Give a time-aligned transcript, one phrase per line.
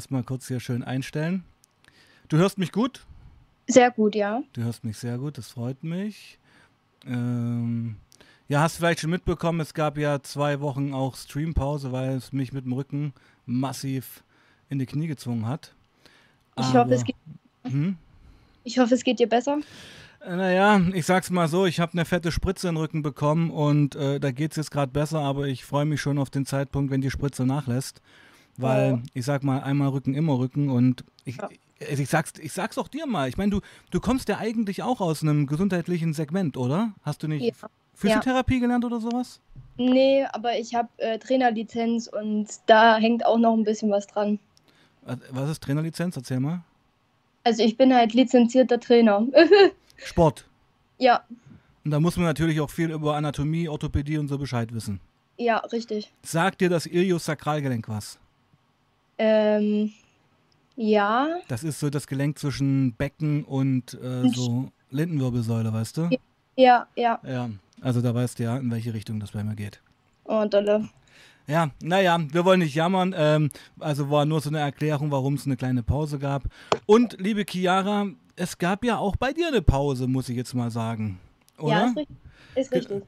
[0.00, 1.44] Erstmal kurz hier schön einstellen.
[2.28, 3.04] Du hörst mich gut?
[3.66, 4.42] Sehr gut, ja.
[4.54, 6.38] Du hörst mich sehr gut, das freut mich.
[7.04, 7.96] Ähm,
[8.48, 12.54] ja, hast vielleicht schon mitbekommen, es gab ja zwei Wochen auch Streampause, weil es mich
[12.54, 13.12] mit dem Rücken
[13.44, 14.24] massiv
[14.70, 15.74] in die Knie gezwungen hat.
[16.58, 17.16] Ich hoffe, es geht,
[17.64, 17.98] hm?
[18.64, 19.58] ich hoffe, es geht dir besser.
[20.24, 23.50] Äh, naja, ich sag's mal so, ich habe eine fette Spritze in den Rücken bekommen
[23.50, 26.90] und äh, da geht's jetzt gerade besser, aber ich freue mich schon auf den Zeitpunkt,
[26.90, 28.00] wenn die Spritze nachlässt.
[28.56, 29.06] Weil, oh.
[29.14, 31.48] ich sag mal, einmal Rücken, immer Rücken und ich, ja.
[31.78, 33.28] ich, ich, sag's, ich sag's auch dir mal.
[33.28, 36.92] Ich meine, du, du kommst ja eigentlich auch aus einem gesundheitlichen Segment, oder?
[37.02, 37.68] Hast du nicht ja.
[37.94, 38.60] Physiotherapie ja.
[38.60, 39.40] gelernt oder sowas?
[39.76, 44.38] Nee, aber ich habe äh, Trainerlizenz und da hängt auch noch ein bisschen was dran.
[45.30, 46.16] Was ist Trainerlizenz?
[46.16, 46.62] Erzähl mal.
[47.44, 49.26] Also ich bin halt lizenzierter Trainer.
[49.96, 50.46] Sport.
[50.98, 51.24] Ja.
[51.84, 55.00] Und da muss man natürlich auch viel über Anatomie, Orthopädie und so Bescheid wissen.
[55.38, 56.12] Ja, richtig.
[56.22, 58.18] Sagt dir das Iliosakralgelenk was?
[59.22, 59.92] Ähm,
[60.76, 61.28] ja.
[61.48, 66.08] Das ist so das Gelenk zwischen Becken und äh, so Lendenwirbelsäule, weißt du?
[66.56, 67.20] Ja, ja.
[67.22, 67.50] Ja,
[67.82, 69.82] also da weißt du ja, in welche Richtung das bei mir geht.
[70.24, 70.88] Oh, dolle.
[71.46, 73.14] Ja, naja, wir wollen nicht jammern.
[73.14, 76.44] Ähm, also war nur so eine Erklärung, warum es eine kleine Pause gab.
[76.86, 80.70] Und liebe Chiara, es gab ja auch bei dir eine Pause, muss ich jetzt mal
[80.70, 81.20] sagen.
[81.58, 81.72] Oder?
[81.72, 82.16] Ja, ist richtig.
[82.54, 83.02] Ist richtig.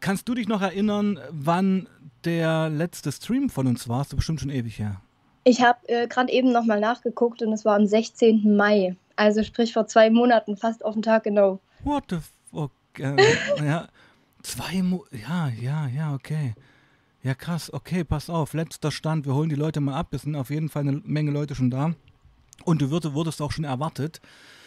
[0.00, 1.88] Kannst du dich noch erinnern, wann
[2.24, 4.00] der letzte Stream von uns war?
[4.00, 5.00] Ist bestimmt schon ewig her.
[5.44, 8.56] Ich habe äh, gerade eben nochmal nachgeguckt und es war am 16.
[8.56, 8.96] Mai.
[9.16, 11.60] Also sprich vor zwei Monaten, fast auf den Tag genau.
[11.82, 12.18] What the
[12.50, 12.72] fuck?
[12.96, 13.16] Äh,
[13.64, 13.88] ja,
[14.42, 16.54] zwei Mo Ja, ja, ja, okay.
[17.24, 17.72] Ja, krass.
[17.72, 18.52] Okay, pass auf.
[18.52, 19.26] Letzter Stand.
[19.26, 20.12] Wir holen die Leute mal ab.
[20.12, 21.94] Es sind auf jeden Fall eine Menge Leute schon da.
[22.64, 24.20] Und du wurdest auch schon erwartet.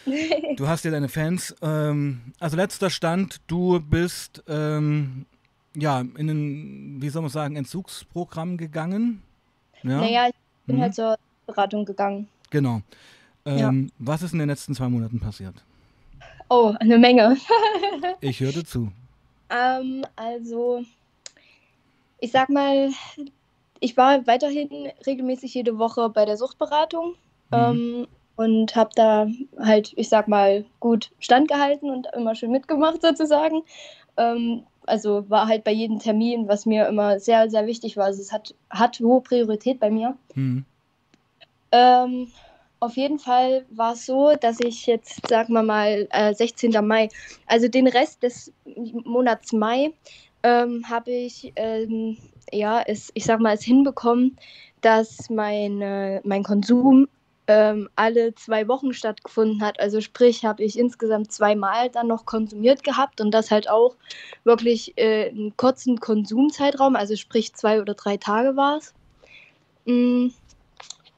[0.56, 1.54] Du hast ja deine Fans.
[1.62, 5.26] Ähm, also letzter Stand, du bist ähm,
[5.76, 9.22] ja in ein, wie soll man sagen, Entzugsprogramm gegangen.
[9.82, 10.00] Ja?
[10.00, 10.34] Naja, ich
[10.68, 10.82] bin mhm.
[10.82, 12.28] halt zur Beratung gegangen.
[12.50, 12.82] Genau.
[13.44, 13.92] Ähm, ja.
[13.98, 15.54] Was ist in den letzten zwei Monaten passiert?
[16.48, 17.36] Oh, eine Menge.
[18.20, 18.92] ich hörte zu.
[19.50, 20.82] Ähm, also,
[22.20, 22.90] ich sag mal,
[23.80, 27.14] ich war weiterhin regelmäßig jede Woche bei der Suchtberatung.
[27.50, 27.56] Mhm.
[27.56, 28.06] Ähm,
[28.36, 29.26] und habe da
[29.58, 33.62] halt, ich sag mal, gut standgehalten und immer schön mitgemacht sozusagen.
[34.16, 38.06] Ähm, also war halt bei jedem Termin, was mir immer sehr, sehr wichtig war.
[38.06, 40.16] Also es hat, hat hohe Priorität bei mir.
[40.34, 40.64] Mhm.
[41.70, 42.28] Ähm,
[42.80, 46.72] auf jeden Fall war es so, dass ich jetzt, sagen wir mal, äh, 16.
[46.86, 47.08] Mai,
[47.46, 48.52] also den Rest des
[49.04, 49.92] Monats Mai,
[50.42, 52.16] ähm, habe ich, ähm,
[52.52, 54.36] ja, es, ich sag mal, es hinbekommen,
[54.80, 55.78] dass mein,
[56.22, 57.08] mein Konsum
[57.48, 59.80] ähm, alle zwei Wochen stattgefunden hat.
[59.80, 63.96] Also sprich, habe ich insgesamt zweimal dann noch konsumiert gehabt und das halt auch
[64.44, 68.94] wirklich äh, einen kurzen Konsumzeitraum, also sprich zwei oder drei Tage war es.
[69.86, 70.28] Mm,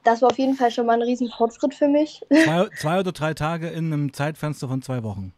[0.04, 2.22] das war auf jeden Fall schon mal ein riesen Fortschritt für mich.
[2.30, 5.34] Zwei, zwei, oder drei Tage in einem Zeitfenster von zwei Wochen.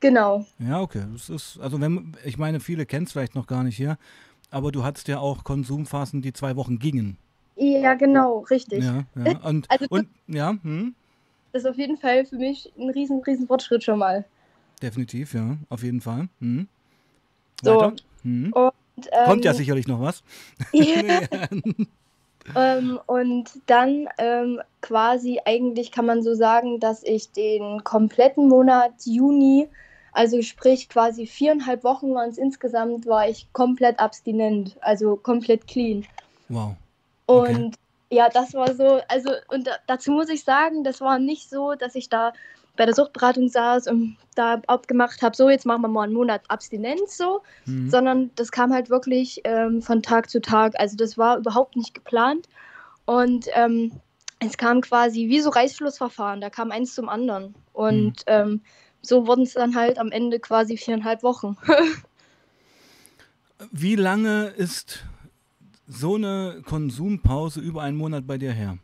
[0.00, 0.46] Genau.
[0.58, 1.04] Ja, okay.
[1.12, 3.98] Das ist, also wenn, ich meine, viele kennen es vielleicht noch gar nicht hier,
[4.50, 7.18] aber du hattest ja auch Konsumphasen, die zwei Wochen gingen.
[7.62, 8.84] Ja, genau, richtig.
[8.84, 9.38] Ja, ja.
[9.44, 10.94] Und, also, und ja, hm?
[11.52, 14.24] Das ist auf jeden Fall für mich ein riesen, riesen Fortschritt schon mal.
[14.82, 16.28] Definitiv, ja, auf jeden Fall.
[16.40, 16.66] Hm.
[17.62, 17.92] So.
[18.22, 18.52] Hm.
[18.52, 18.72] Und,
[19.12, 20.22] ähm, Kommt ja sicherlich noch was.
[20.72, 21.20] Ja.
[22.56, 28.92] ähm, und dann ähm, quasi eigentlich kann man so sagen, dass ich den kompletten Monat
[29.04, 29.68] Juni,
[30.12, 36.04] also sprich quasi viereinhalb Wochen waren es insgesamt, war ich komplett abstinent, also komplett clean.
[36.48, 36.76] Wow.
[37.26, 37.70] Und okay.
[38.10, 41.94] ja, das war so, also und dazu muss ich sagen, das war nicht so, dass
[41.94, 42.32] ich da
[42.76, 46.42] bei der Suchtberatung saß und da abgemacht habe, so jetzt machen wir mal einen Monat
[46.48, 47.90] Abstinenz so, mhm.
[47.90, 50.72] sondern das kam halt wirklich ähm, von Tag zu Tag.
[50.78, 52.48] Also das war überhaupt nicht geplant
[53.04, 53.92] und ähm,
[54.38, 58.14] es kam quasi wie so Reißflussverfahren, da kam eins zum anderen und mhm.
[58.26, 58.60] ähm,
[59.02, 61.56] so wurden es dann halt am Ende quasi viereinhalb Wochen.
[63.70, 65.04] wie lange ist
[65.92, 68.78] so eine Konsumpause über einen Monat bei dir her?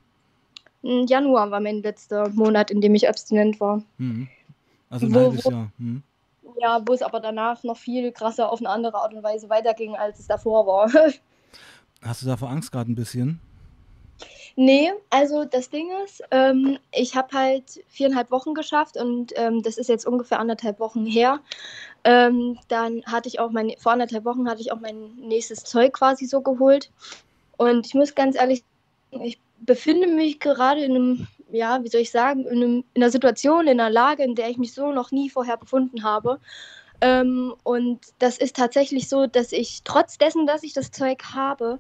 [0.82, 3.82] Januar war mein letzter Monat, in dem ich abstinent war.
[3.98, 4.28] Mhm.
[4.90, 5.70] Also ein wo, halbes Jahr.
[5.78, 6.02] Mhm.
[6.60, 9.96] Ja, wo es aber danach noch viel krasser auf eine andere Art und Weise weiterging,
[9.96, 10.90] als es davor war.
[12.02, 13.40] Hast du davor Angst gerade ein bisschen?
[14.60, 19.78] Nee, also das Ding ist, ähm, ich habe halt viereinhalb Wochen geschafft und ähm, das
[19.78, 21.38] ist jetzt ungefähr anderthalb Wochen her.
[22.02, 25.92] Ähm, dann hatte ich auch mein, vor anderthalb Wochen hatte ich auch mein nächstes Zeug
[25.92, 26.90] quasi so geholt.
[27.56, 28.64] Und ich muss ganz ehrlich
[29.12, 33.02] sagen, ich befinde mich gerade in einem, ja, wie soll ich sagen, in, einem, in
[33.04, 36.40] einer Situation, in einer Lage, in der ich mich so noch nie vorher befunden habe.
[37.00, 41.78] Ähm, und das ist tatsächlich so, dass ich trotz dessen, dass ich das Zeug habe,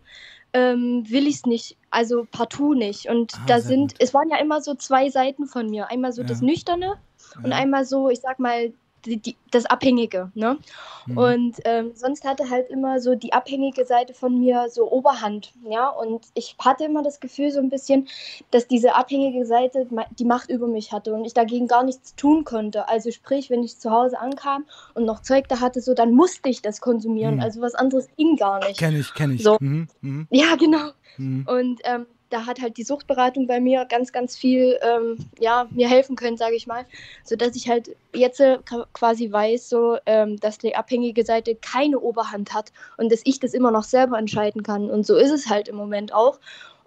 [0.52, 3.08] ähm, will ich es nicht, also partout nicht.
[3.08, 4.00] Und Ah, da sind, gut.
[4.00, 5.90] es waren ja immer so zwei Seiten von mir.
[5.90, 6.46] Einmal so das Ja.
[6.46, 6.94] Nüchterne
[7.42, 7.56] und Ja.
[7.58, 8.72] einmal so, ich sag mal,
[9.04, 10.30] die, die, das Abhängige.
[10.34, 10.58] Ne?
[11.06, 11.18] Mhm.
[11.18, 15.52] Und ähm, sonst hatte halt immer so die abhängige Seite von mir so Oberhand.
[15.68, 18.08] Ja, und ich hatte immer das Gefühl so ein bisschen,
[18.50, 19.86] dass diese abhängige Seite
[20.18, 22.88] die Macht über mich hatte und ich dagegen gar nichts tun konnte.
[22.88, 24.64] Also sprich, wenn ich zu Hause ankam
[24.94, 27.36] und noch Zeug da hatte, so dann musste ich das konsumieren.
[27.36, 27.40] Mhm.
[27.40, 28.78] Also was anderes ging gar nicht.
[28.78, 29.42] Kenne ich, kenne ich.
[29.42, 29.56] So.
[29.60, 29.88] Mhm.
[30.00, 30.26] Mhm.
[30.30, 30.90] Ja, genau.
[31.16, 31.46] Mhm.
[31.48, 35.88] Und ähm, da hat halt die Suchtberatung bei mir ganz, ganz viel ähm, ja, mir
[35.88, 36.84] helfen können, sage ich mal.
[37.24, 42.00] Sodass ich halt jetzt äh, qua- quasi weiß, so, ähm, dass die abhängige Seite keine
[42.00, 44.90] Oberhand hat und dass ich das immer noch selber entscheiden kann.
[44.90, 46.38] Und so ist es halt im Moment auch.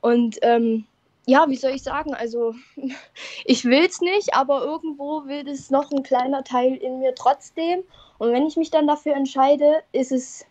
[0.01, 0.85] Und ähm,
[1.27, 2.13] ja, wie soll ich sagen?
[2.13, 2.55] Also,
[3.45, 7.83] ich will es nicht, aber irgendwo will es noch ein kleiner Teil in mir trotzdem.
[8.17, 10.45] Und wenn ich mich dann dafür entscheide, ist es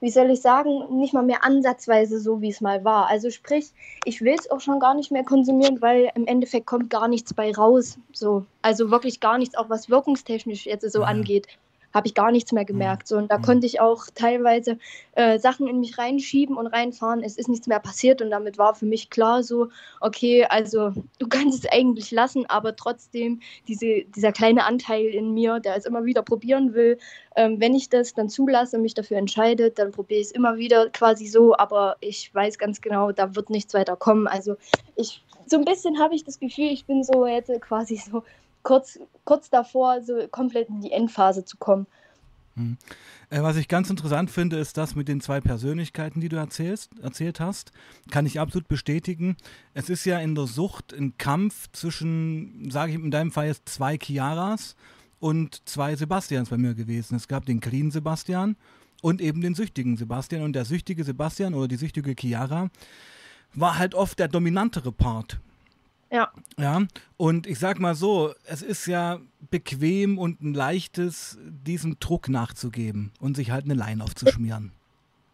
[0.00, 3.08] wie soll ich sagen, nicht mal mehr ansatzweise so, wie es mal war.
[3.08, 3.72] Also sprich,
[4.04, 7.32] ich will es auch schon gar nicht mehr konsumieren, weil im Endeffekt kommt gar nichts
[7.32, 7.98] bei raus.
[8.12, 8.44] So.
[8.62, 11.06] Also wirklich gar nichts, auch was wirkungstechnisch jetzt so Ja.
[11.06, 11.46] angeht,
[11.96, 13.08] habe ich gar nichts mehr gemerkt.
[13.08, 13.16] So.
[13.16, 13.42] Und da Mhm.
[13.42, 14.78] konnte ich auch teilweise
[15.12, 17.22] äh, Sachen in mich reinschieben und reinfahren.
[17.22, 19.68] Es ist nichts mehr passiert und damit war für mich klar so,
[20.00, 25.58] okay, also du kannst es eigentlich lassen, aber trotzdem diese, dieser kleine Anteil in mir,
[25.58, 26.98] der es immer wieder probieren will,
[27.34, 30.58] ähm, wenn ich das dann zulasse und mich dafür entscheide, dann probiere ich es immer
[30.58, 34.26] wieder quasi so, aber ich weiß ganz genau, da wird nichts weiter kommen.
[34.26, 34.56] Also
[34.96, 38.22] ich, so ein bisschen habe ich das Gefühl, ich bin so jetzt quasi so
[38.66, 41.86] kurz, kurz davor, so komplett in die Endphase zu kommen.
[43.30, 46.98] Äh, was ich ganz interessant finde, ist das mit den zwei Persönlichkeiten, die du erzählst,
[47.00, 47.70] erzählt hast.
[48.10, 49.36] Kann ich absolut bestätigen.
[49.72, 53.68] Es ist ja in der Sucht ein Kampf zwischen, sage ich in deinem Fall jetzt
[53.68, 54.74] zwei Chiaras
[55.20, 57.14] und zwei Sebastians bei mir gewesen.
[57.14, 58.56] Es gab den clean Sebastian
[59.00, 60.42] und eben den süchtigen Sebastian.
[60.42, 62.70] Und der süchtige Sebastian oder die süchtige Chiara
[63.54, 65.38] war halt oft der dominantere Part.
[66.10, 66.30] Ja.
[66.58, 66.82] Ja,
[67.16, 69.18] und ich sag mal so, es ist ja
[69.50, 74.72] bequem und ein leichtes, diesem Druck nachzugeben und sich halt eine Leine aufzuschmieren.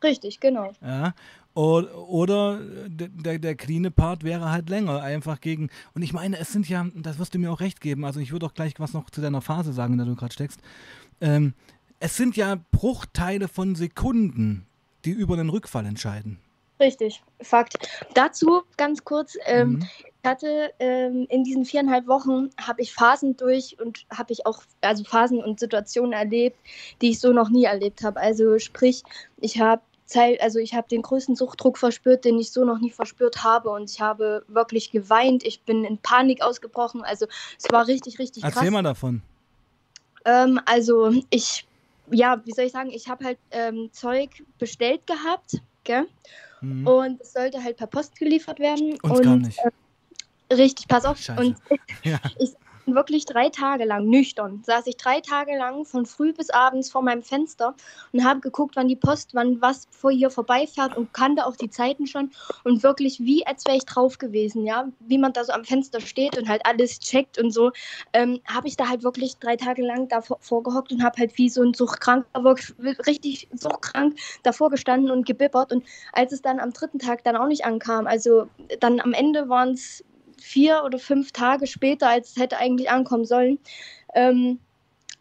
[0.03, 0.73] Richtig, genau.
[0.81, 1.15] Ja.
[1.55, 5.69] Oder, oder der, der, der cleane Part wäre halt länger, einfach gegen.
[5.95, 8.33] Und ich meine, es sind ja, das wirst du mir auch recht geben, also ich
[8.33, 10.61] würde auch gleich was noch zu deiner Phase sagen, in der du gerade steckst.
[11.21, 11.53] Ähm,
[12.01, 14.67] es sind ja Bruchteile von Sekunden,
[15.05, 16.39] die über den Rückfall entscheiden.
[16.81, 17.87] Richtig, Fakt.
[18.15, 19.87] Dazu ganz kurz, ähm, Mhm.
[20.23, 24.63] Ich hatte ähm, in diesen viereinhalb Wochen habe ich Phasen durch und habe ich auch
[24.81, 26.57] also Phasen und Situationen erlebt,
[27.01, 28.21] die ich so noch nie erlebt habe.
[28.21, 29.03] Also sprich,
[29.41, 32.91] ich habe Zeit, also ich habe den größten Suchtdruck verspürt, den ich so noch nie
[32.91, 35.43] verspürt habe und ich habe wirklich geweint.
[35.45, 37.03] Ich bin in Panik ausgebrochen.
[37.03, 37.27] Also
[37.59, 38.55] es war richtig, richtig krass.
[38.55, 39.23] Erzähl mal davon.
[40.25, 41.67] Ähm, also ich,
[42.13, 46.07] ja, wie soll ich sagen, ich habe halt ähm, Zeug bestellt gehabt, gell?
[46.61, 46.87] Mhm.
[46.87, 48.97] Und es sollte halt per Post geliefert werden.
[49.03, 49.59] Uns und, kam nicht.
[49.59, 49.71] Äh,
[50.59, 51.19] richtig, pass auf.
[51.19, 51.41] Scheiße.
[51.41, 51.57] Und
[52.05, 52.19] Ja.
[52.87, 57.03] wirklich drei Tage lang, nüchtern, saß ich drei Tage lang von früh bis abends vor
[57.03, 57.75] meinem Fenster
[58.13, 61.71] und habe geguckt, wann die Post, wann was vor hier vorbeifährt und kannte auch die
[61.71, 62.33] Zeiten schon
[62.65, 66.01] und wirklich wie, als wäre ich drauf gewesen, ja, wie man da so am Fenster
[66.01, 67.71] steht und halt alles checkt und so,
[68.13, 71.49] ähm, habe ich da halt wirklich drei Tage lang davor vorgehockt und habe halt wie
[71.49, 76.73] so ein Suchtkranker, wirklich richtig suchtkrank davor gestanden und gebibbert und als es dann am
[76.73, 78.49] dritten Tag dann auch nicht ankam, also
[78.81, 80.05] dann am Ende waren es
[80.43, 83.59] vier oder fünf Tage später, als es hätte eigentlich ankommen sollen,
[84.15, 84.59] ähm,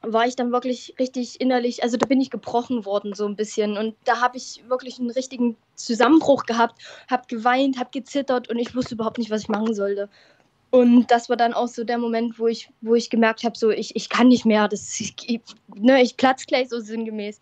[0.02, 3.78] war ich dann wirklich richtig innerlich, also da bin ich gebrochen worden so ein bisschen
[3.78, 8.76] und da habe ich wirklich einen richtigen Zusammenbruch gehabt, habe geweint, habe gezittert und ich
[8.76, 10.10] wusste überhaupt nicht, was ich machen sollte.
[10.72, 13.70] Und das war dann auch so der Moment, wo ich, wo ich gemerkt habe, so
[13.70, 15.42] ich, ich kann nicht mehr, das, ich,
[15.76, 17.40] ne, ich platz gleich so sinngemäß.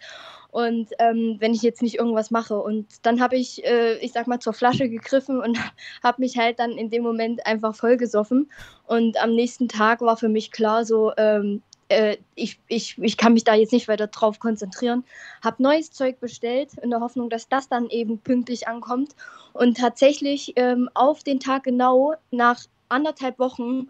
[0.51, 2.59] Und ähm, wenn ich jetzt nicht irgendwas mache.
[2.59, 5.57] Und dann habe ich, äh, ich sag mal, zur Flasche gegriffen und
[6.03, 8.49] habe mich halt dann in dem Moment einfach vollgesoffen.
[8.87, 13.33] Und am nächsten Tag war für mich klar, so, ähm, äh, ich, ich, ich kann
[13.33, 15.03] mich da jetzt nicht weiter drauf konzentrieren.
[15.43, 19.15] Habe neues Zeug bestellt, in der Hoffnung, dass das dann eben pünktlich ankommt.
[19.53, 23.87] Und tatsächlich ähm, auf den Tag genau nach anderthalb Wochen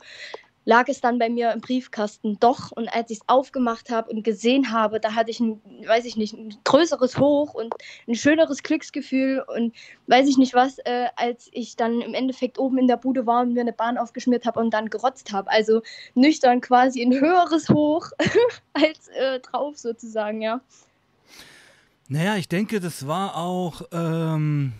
[0.69, 2.71] lag es dann bei mir im Briefkasten doch.
[2.71, 6.15] Und als ich es aufgemacht habe und gesehen habe, da hatte ich ein, weiß ich
[6.15, 7.73] nicht, ein größeres Hoch und
[8.07, 9.73] ein schöneres Glücksgefühl und
[10.05, 13.41] weiß ich nicht was, äh, als ich dann im Endeffekt oben in der Bude war
[13.41, 15.49] und mir eine Bahn aufgeschmiert habe und dann gerotzt habe.
[15.49, 15.81] Also
[16.13, 18.11] nüchtern quasi ein höheres Hoch
[18.73, 20.61] als äh, drauf sozusagen, ja.
[22.09, 24.73] Naja, ich denke, das war auch, ähm,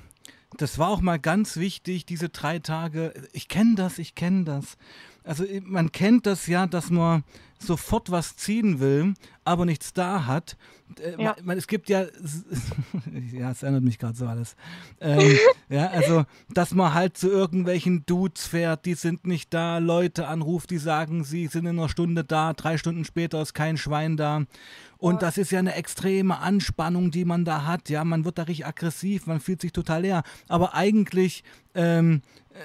[0.57, 3.11] das war auch mal ganz wichtig, diese drei Tage.
[3.33, 4.77] Ich kenne das, ich kenne das.
[5.23, 7.23] Also man kennt das ja, dass man
[7.59, 10.57] sofort was ziehen will, aber nichts da hat.
[10.99, 11.35] Äh, ja.
[11.43, 12.05] man, es gibt ja,
[13.33, 14.55] ja, es erinnert mich gerade so alles.
[14.99, 15.37] Ähm,
[15.69, 20.71] ja, also, dass man halt zu irgendwelchen Dudes fährt, die sind nicht da, Leute anruft,
[20.71, 24.45] die sagen, sie sind in einer Stunde da, drei Stunden später ist kein Schwein da.
[24.97, 25.19] Und ja.
[25.19, 27.89] das ist ja eine extreme Anspannung, die man da hat.
[27.89, 30.23] Ja, man wird da richtig aggressiv, man fühlt sich total leer.
[30.47, 32.59] Aber eigentlich ähm, äh,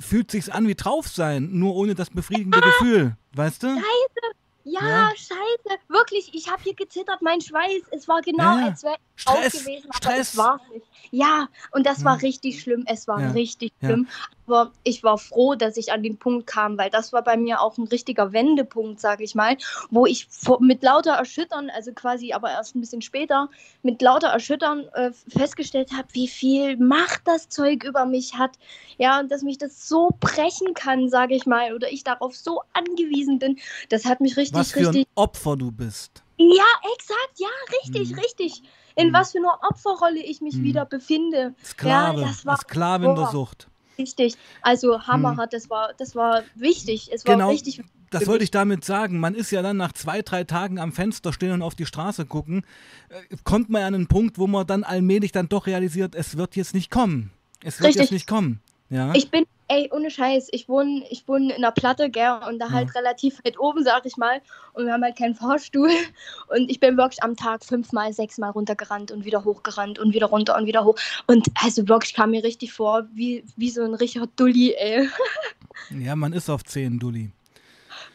[0.00, 3.68] fühlt sich's an wie drauf sein, nur ohne das befriedigende ah, Gefühl, weißt du?
[3.68, 5.80] Scheiße, ja, ja, scheiße.
[5.88, 7.82] Wirklich, ich habe hier gezittert, mein Schweiß.
[7.92, 10.32] Es war genau, ja, als wäre ich Stress, gewesen, aber Stress.
[10.32, 10.86] es war nicht.
[11.10, 12.84] Ja, und das war richtig schlimm.
[12.86, 14.06] Es war richtig schlimm.
[14.50, 17.60] Aber ich war froh, dass ich an den Punkt kam, weil das war bei mir
[17.60, 19.56] auch ein richtiger Wendepunkt, sage ich mal,
[19.90, 20.26] wo ich
[20.58, 23.48] mit lauter Erschüttern, also quasi aber erst ein bisschen später,
[23.84, 28.58] mit lauter Erschüttern äh, festgestellt habe, wie viel Macht das Zeug über mich hat.
[28.98, 32.62] Ja, und dass mich das so brechen kann, sage ich mal, oder ich darauf so
[32.72, 33.56] angewiesen bin.
[33.88, 35.06] Das hat mich richtig, Was für richtig.
[35.06, 36.24] Ein Opfer du bist.
[36.38, 36.64] Ja,
[36.96, 37.48] exakt, ja,
[37.82, 38.18] richtig, mhm.
[38.18, 38.62] richtig.
[38.96, 39.12] In mhm.
[39.12, 40.64] was für einer Opferrolle ich mich mhm.
[40.64, 41.54] wieder befinde.
[41.64, 43.69] Sklave, ja, das war, Sklavin der Sucht.
[44.00, 44.34] Richtig.
[44.62, 45.58] Also hammerhart, hm.
[45.58, 47.10] das war, das war wichtig.
[47.12, 47.82] Es war genau, richtig.
[48.10, 49.20] Das wollte ich damit sagen.
[49.20, 52.26] Man ist ja dann nach zwei, drei Tagen am Fenster stehen und auf die Straße
[52.26, 52.64] gucken.
[53.08, 56.56] Äh, kommt man an einen Punkt, wo man dann allmählich dann doch realisiert, es wird
[56.56, 57.30] jetzt nicht kommen.
[57.62, 58.02] Es wird richtig.
[58.02, 58.60] jetzt nicht kommen.
[58.88, 59.14] Ja?
[59.14, 62.70] Ich bin ey, ohne Scheiß, ich wohne, ich wohne in der Platte, gell, und da
[62.70, 63.00] halt ja.
[63.00, 64.42] relativ weit oben, sag ich mal.
[64.72, 65.90] Und wir haben halt keinen Fahrstuhl.
[66.48, 70.56] Und ich bin wirklich am Tag fünfmal, sechsmal runtergerannt und wieder hochgerannt und wieder runter
[70.56, 70.96] und wieder hoch.
[71.26, 75.08] Und also wirklich kam mir richtig vor, wie, wie so ein Richard Dulli, ey.
[75.90, 77.30] Ja, man ist auf 10 Dulli.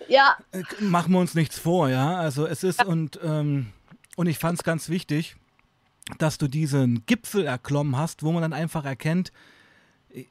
[0.07, 0.37] Ja.
[0.51, 2.17] Äh, machen wir uns nichts vor, ja.
[2.17, 2.85] Also es ist, ja.
[2.85, 3.67] und, ähm,
[4.17, 5.35] und ich fand es ganz wichtig,
[6.17, 9.31] dass du diesen Gipfel erklommen hast, wo man dann einfach erkennt,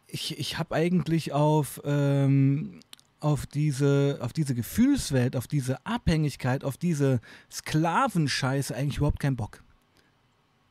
[0.06, 2.80] ich, ich habe eigentlich auf, ähm,
[3.20, 9.62] auf, diese, auf diese Gefühlswelt, auf diese Abhängigkeit, auf diese Sklavenscheiße eigentlich überhaupt keinen Bock.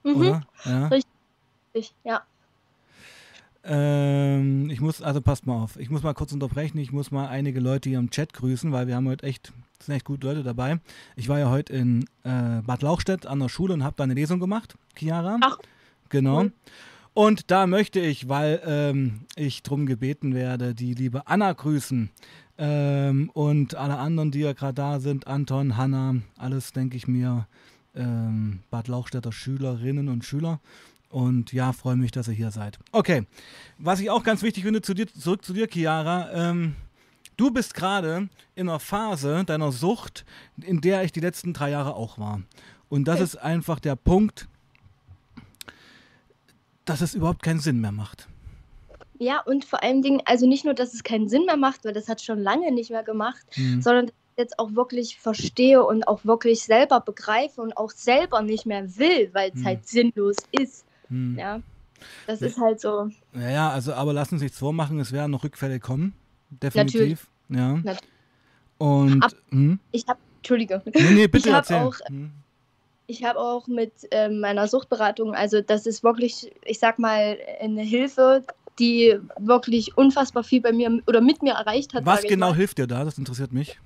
[0.04, 0.16] Mhm.
[0.16, 0.48] Oder?
[0.66, 0.88] Ja?
[0.88, 2.24] Richtig, ja.
[3.66, 7.28] Ähm, ich muss, also passt mal auf, ich muss mal kurz unterbrechen, ich muss mal
[7.28, 10.44] einige Leute hier im Chat grüßen, weil wir haben heute echt, sind echt gute Leute
[10.44, 10.80] dabei.
[11.16, 14.16] Ich war ja heute in äh, Bad Lauchstädt an der Schule und habe da eine
[14.16, 15.38] Lesung gemacht, Chiara.
[15.42, 15.60] Ach.
[16.10, 16.42] Genau.
[16.42, 16.52] Cool.
[17.14, 22.10] Und da möchte ich, weil ähm, ich darum gebeten werde, die liebe Anna grüßen.
[22.58, 27.48] Ähm, und alle anderen, die ja gerade da sind, Anton, Hanna, alles, denke ich mir,
[27.96, 30.60] ähm, Bad Lauchstädter Schülerinnen und Schüler.
[31.10, 32.80] Und ja, freue mich, dass ihr hier seid.
[32.92, 33.28] Okay,
[33.78, 36.32] was ich auch ganz wichtig finde, zu dir, zurück zu dir, Chiara.
[36.34, 36.76] Ähm,
[37.38, 40.26] du bist gerade in einer Phase deiner Sucht,
[40.60, 42.42] in der ich die letzten drei Jahre auch war.
[42.90, 44.48] Und das ist einfach der Punkt,
[46.86, 48.28] dass es überhaupt keinen Sinn mehr macht.
[49.20, 51.94] Ja, und vor allen Dingen, also nicht nur, dass es keinen Sinn mehr macht, weil
[51.94, 53.82] das hat schon lange nicht mehr gemacht, mhm.
[53.82, 58.42] sondern dass ich jetzt auch wirklich verstehe und auch wirklich selber begreife und auch selber
[58.42, 59.66] nicht mehr will, weil es mhm.
[59.66, 60.86] halt sinnlos ist.
[61.10, 61.38] Mhm.
[61.38, 61.62] Ja.
[62.28, 62.48] Das ja.
[62.48, 63.10] ist halt so.
[63.34, 66.14] Ja, ja, also aber lassen Sie sich vormachen, es werden noch Rückfälle kommen.
[66.50, 67.00] Definitiv.
[67.00, 67.20] Natürlich.
[67.50, 67.74] Ja.
[67.76, 68.10] Natürlich.
[68.80, 69.80] Und Ab, hm?
[69.92, 70.82] ich habe, Entschuldige.
[70.94, 71.78] Nee, nee, bitte ich erzähl.
[71.78, 72.43] Auch, hm
[73.14, 77.84] ich habe auch mit äh, meiner Suchtberatung, also das ist wirklich, ich sag mal, eine
[77.84, 78.44] Hilfe,
[78.80, 82.06] die wirklich unfassbar viel bei mir oder mit mir erreicht hat.
[82.06, 83.04] Was genau hilft dir da?
[83.04, 83.80] Das interessiert mich.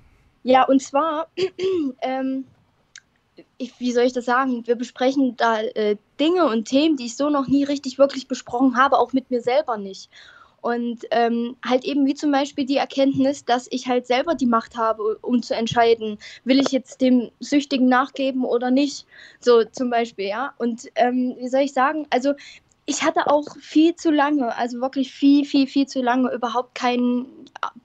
[0.44, 1.28] Ja, und zwar,
[2.00, 2.44] ähm,
[3.58, 4.66] ich, wie soll ich das sagen?
[4.66, 8.76] Wir besprechen da äh, Dinge und Themen, die ich so noch nie richtig wirklich besprochen
[8.76, 10.08] habe, auch mit mir selber nicht.
[10.60, 14.76] Und ähm, halt eben wie zum Beispiel die Erkenntnis, dass ich halt selber die Macht
[14.76, 19.06] habe, um zu entscheiden, will ich jetzt dem Süchtigen nachgeben oder nicht.
[19.40, 20.54] So zum Beispiel, ja.
[20.58, 22.34] Und ähm, wie soll ich sagen, also
[22.88, 27.26] ich hatte auch viel zu lange, also wirklich viel, viel, viel zu lange überhaupt keinen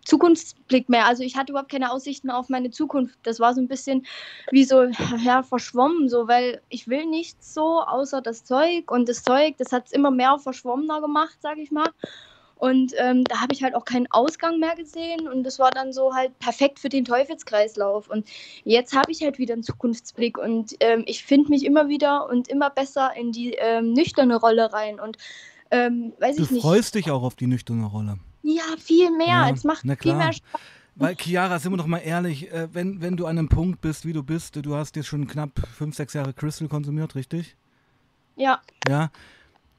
[0.05, 1.05] Zukunftsblick mehr.
[1.05, 3.17] Also ich hatte überhaupt keine Aussichten auf meine Zukunft.
[3.23, 4.05] Das war so ein bisschen
[4.49, 4.83] wie so,
[5.23, 9.73] ja, verschwommen, so, weil ich will nichts so außer das Zeug und das Zeug, das
[9.73, 11.89] hat es immer mehr verschwommener gemacht, sage ich mal.
[12.63, 15.91] Und ähm, da habe ich halt auch keinen Ausgang mehr gesehen und das war dann
[15.91, 18.09] so halt perfekt für den Teufelskreislauf.
[18.09, 18.25] Und
[18.63, 22.47] jetzt habe ich halt wieder einen Zukunftsblick und ähm, ich finde mich immer wieder und
[22.47, 25.01] immer besser in die ähm, nüchterne Rolle rein.
[25.01, 25.17] Und
[25.71, 26.63] ähm, weiß du ich nicht.
[26.63, 28.17] Du freust dich auch auf die nüchterne Rolle.
[28.43, 29.27] Ja, viel mehr.
[29.27, 30.61] Ja, es macht viel mehr Spaß.
[30.95, 34.05] Weil, Chiara, sind wir doch mal ehrlich, äh, wenn, wenn du an einem Punkt bist,
[34.05, 37.57] wie du bist, du hast jetzt schon knapp fünf, sechs Jahre Crystal konsumiert, richtig?
[38.37, 38.61] Ja.
[38.87, 39.11] Ja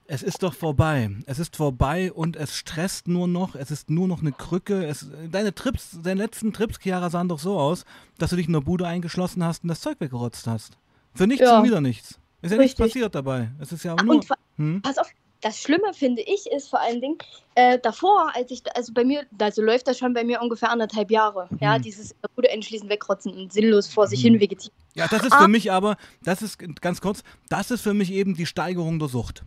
[0.06, 1.11] es ist doch vorbei.
[1.26, 3.54] Es ist vorbei und es stresst nur noch.
[3.54, 4.84] Es ist nur noch eine Krücke.
[4.87, 7.84] Es, deine Trips, deine letzten Trips, Chiara, sahen doch so aus,
[8.18, 10.76] dass du dich in der Bude eingeschlossen hast und das Zeug weggerotzt hast.
[11.14, 11.58] Für nichts ja.
[11.58, 12.18] und wieder nichts.
[12.42, 12.78] Ist ja Richtig.
[12.78, 13.50] nichts passiert dabei.
[13.61, 14.16] Es ist ja nur.
[14.16, 14.82] Und, hm?
[14.82, 15.08] Pass auf,
[15.40, 17.16] das Schlimme finde ich ist vor allen Dingen
[17.54, 21.11] äh, davor, als ich, also bei mir, also läuft das schon bei mir ungefähr anderthalb
[21.11, 21.49] Jahre.
[21.61, 21.82] Ja, Mhm.
[21.82, 24.25] dieses gute entschließen, wegrotzen und sinnlos vor sich Mhm.
[24.32, 24.75] hin vegetieren.
[24.94, 25.42] Ja, das ist Ah.
[25.42, 29.08] für mich aber, das ist ganz kurz, das ist für mich eben die Steigerung der
[29.08, 29.44] Sucht.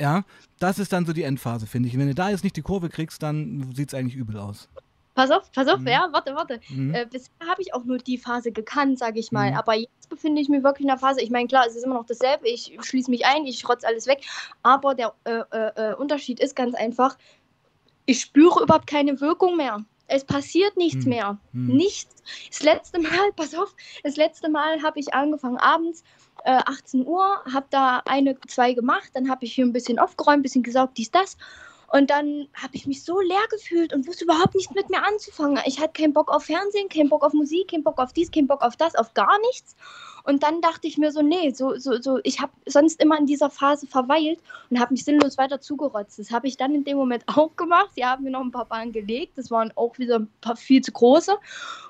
[0.00, 0.24] Ja,
[0.58, 1.98] das ist dann so die Endphase, finde ich.
[1.98, 4.68] Wenn du da jetzt nicht die Kurve kriegst, dann sieht es eigentlich übel aus.
[5.14, 5.86] Pass auf, pass auf, Mhm.
[5.88, 6.60] ja, warte, warte.
[6.68, 6.94] Mhm.
[6.94, 9.52] Äh, bisher habe ich auch nur die Phase gekannt, sage ich mal.
[9.52, 9.56] Mhm.
[9.56, 11.22] Aber jetzt befinde ich mich wirklich in der Phase.
[11.22, 12.46] Ich meine, klar, es ist immer noch dasselbe.
[12.46, 14.20] Ich schließe mich ein, ich rotze alles weg.
[14.62, 17.16] Aber der äh, äh, äh, Unterschied ist ganz einfach,
[18.04, 19.82] ich spüre überhaupt keine Wirkung mehr.
[20.06, 21.10] Es passiert nichts Mhm.
[21.10, 21.38] mehr.
[21.52, 21.76] Mhm.
[21.76, 22.22] Nichts.
[22.50, 23.74] Das letzte Mal, pass auf,
[24.04, 26.04] das letzte Mal habe ich angefangen abends,
[26.46, 30.38] äh, 18 Uhr, habe da eine, zwei gemacht, dann habe ich hier ein bisschen aufgeräumt,
[30.38, 31.36] ein bisschen gesaugt, dies, das.
[31.88, 35.60] Und dann habe ich mich so leer gefühlt und wusste überhaupt nichts mit mir anzufangen.
[35.66, 38.48] Ich hatte keinen Bock auf Fernsehen, keinen Bock auf Musik, keinen Bock auf dies, keinen
[38.48, 39.76] Bock auf das, auf gar nichts.
[40.24, 43.26] Und dann dachte ich mir so, nee, so, so, so, ich habe sonst immer in
[43.26, 46.18] dieser Phase verweilt und habe mich sinnlos weiter zugerotzt.
[46.18, 47.90] Das habe ich dann in dem Moment auch gemacht.
[47.94, 50.80] Sie haben mir noch ein paar Bahnen gelegt, das waren auch wieder ein paar viel
[50.80, 51.36] zu große.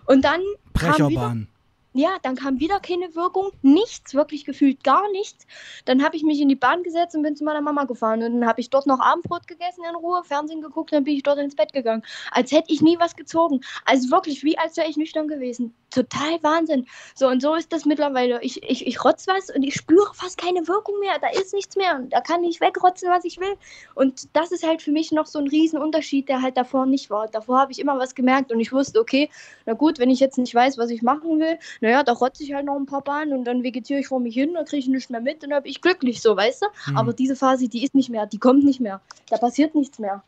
[0.07, 0.41] Und dann
[0.75, 1.49] Brecherbahn.
[1.97, 5.47] Ja, dann kam wieder keine Wirkung, nichts, wirklich gefühlt gar nichts.
[5.85, 8.23] Dann habe ich mich in die Bahn gesetzt und bin zu meiner Mama gefahren.
[8.23, 11.23] Und dann habe ich dort noch Abendbrot gegessen in Ruhe, Fernsehen geguckt, dann bin ich
[11.23, 12.03] dort ins Bett gegangen.
[12.31, 13.61] Als hätte ich nie was gezogen.
[13.85, 15.75] Also wirklich, wie als wäre ich nüchtern gewesen.
[15.91, 16.87] Total Wahnsinn.
[17.15, 18.43] So, und so ist das mittlerweile.
[18.43, 21.19] Ich, ich, ich rotz was und ich spüre fast keine Wirkung mehr.
[21.21, 21.97] Da ist nichts mehr.
[21.97, 23.57] Und da kann ich wegrotzen, was ich will.
[23.95, 27.29] Und das ist halt für mich noch so ein Riesenunterschied, der halt davor nicht war.
[27.29, 29.31] Davor habe ich immer was gemerkt und ich wusste, okay,
[29.65, 32.53] na gut, wenn ich jetzt nicht weiß, was ich machen will, naja, da rotze ich
[32.53, 34.89] halt noch ein paar Bahnen und dann vegetiere ich vor mich hin, dann kriege ich
[34.89, 36.91] nichts mehr mit und dann bin ich glücklich, so, weißt du?
[36.91, 36.99] Mhm.
[36.99, 39.01] Aber diese Phase, die ist nicht mehr, die kommt nicht mehr.
[39.31, 40.25] Da passiert nichts mehr.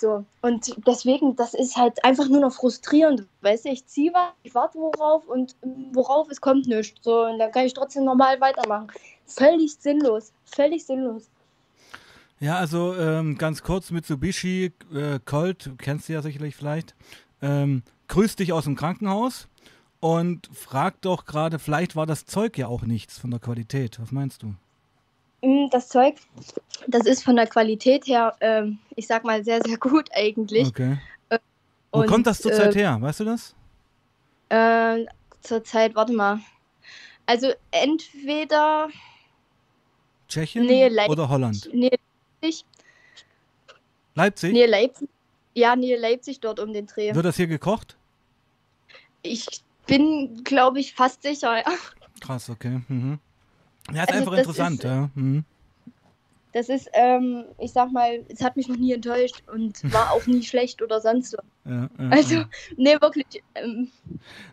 [0.00, 3.26] So, und deswegen, das ist halt einfach nur noch frustrierend.
[3.40, 5.56] Weißt du, ich ziehe was, ich warte worauf und
[5.92, 7.02] worauf es kommt nichts.
[7.02, 8.86] So, und dann kann ich trotzdem normal weitermachen.
[9.26, 10.32] Völlig sinnlos.
[10.44, 11.28] Völlig sinnlos.
[12.38, 16.94] Ja, also ähm, ganz kurz, Mitsubishi äh, Colt, kennst du ja sicherlich vielleicht,
[17.42, 19.48] ähm, grüßt dich aus dem Krankenhaus
[20.00, 24.00] und fragt doch gerade, vielleicht war das Zeug ja auch nichts von der Qualität.
[24.00, 24.54] Was meinst du?
[25.46, 26.16] Mm, Das Zeug,
[26.86, 30.68] das ist von der Qualität her, ähm, ich sag mal, sehr, sehr gut eigentlich.
[30.68, 30.98] Okay.
[31.92, 32.98] Wo Und, kommt das zurzeit äh, her?
[33.00, 33.54] Weißt du das?
[34.48, 35.06] Äh,
[35.40, 36.40] zurzeit, warte mal.
[37.26, 38.88] Also entweder
[40.28, 41.10] Tschechien nee, Leipzig.
[41.12, 41.68] oder Holland?
[41.72, 41.90] Nähe
[42.40, 42.64] Leipzig,
[44.14, 44.52] Leipzig?
[44.52, 45.08] Nähe Leipzig.
[45.54, 47.14] Ja, Nähe Leipzig dort um den Dreh.
[47.14, 47.96] Wird das hier gekocht?
[49.22, 49.46] Ich
[49.90, 51.56] bin, glaube ich, fast sicher.
[51.58, 51.64] Ja.
[52.20, 52.80] Krass, okay.
[52.88, 53.18] Mhm.
[53.92, 55.10] Ja, ist Also einfach interessant, ist- ja.
[55.14, 55.44] Mhm.
[56.52, 60.26] Das ist, ähm, ich sag mal, es hat mich noch nie enttäuscht und war auch
[60.26, 61.44] nie schlecht oder sonst was.
[61.64, 62.44] ja, ja Also, ja.
[62.76, 63.26] nee, wirklich.
[63.54, 63.88] Ähm,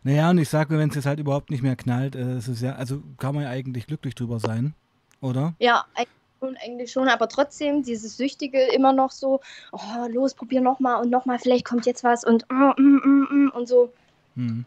[0.04, 2.62] Naja, und ich sage, wenn es jetzt halt überhaupt nicht mehr knallt, äh, es ist
[2.62, 4.76] ja, also kann man ja eigentlich glücklich drüber sein,
[5.22, 5.56] oder?
[5.58, 10.62] ja, eigentlich schon, eigentlich schon, aber trotzdem dieses Süchtige immer noch so, oh, los, probier
[10.62, 13.92] nochmal und nochmal, vielleicht kommt jetzt was und mm, mm, mm, mm, und so.
[14.36, 14.66] Mhm.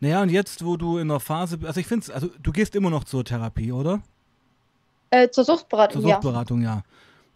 [0.00, 2.90] Naja, und jetzt, wo du in der Phase, also ich finde also du gehst immer
[2.90, 4.00] noch zur Therapie, oder?
[5.10, 6.16] Äh, zur Suchtberatung, Zur ja.
[6.16, 6.82] Suchtberatung, ja.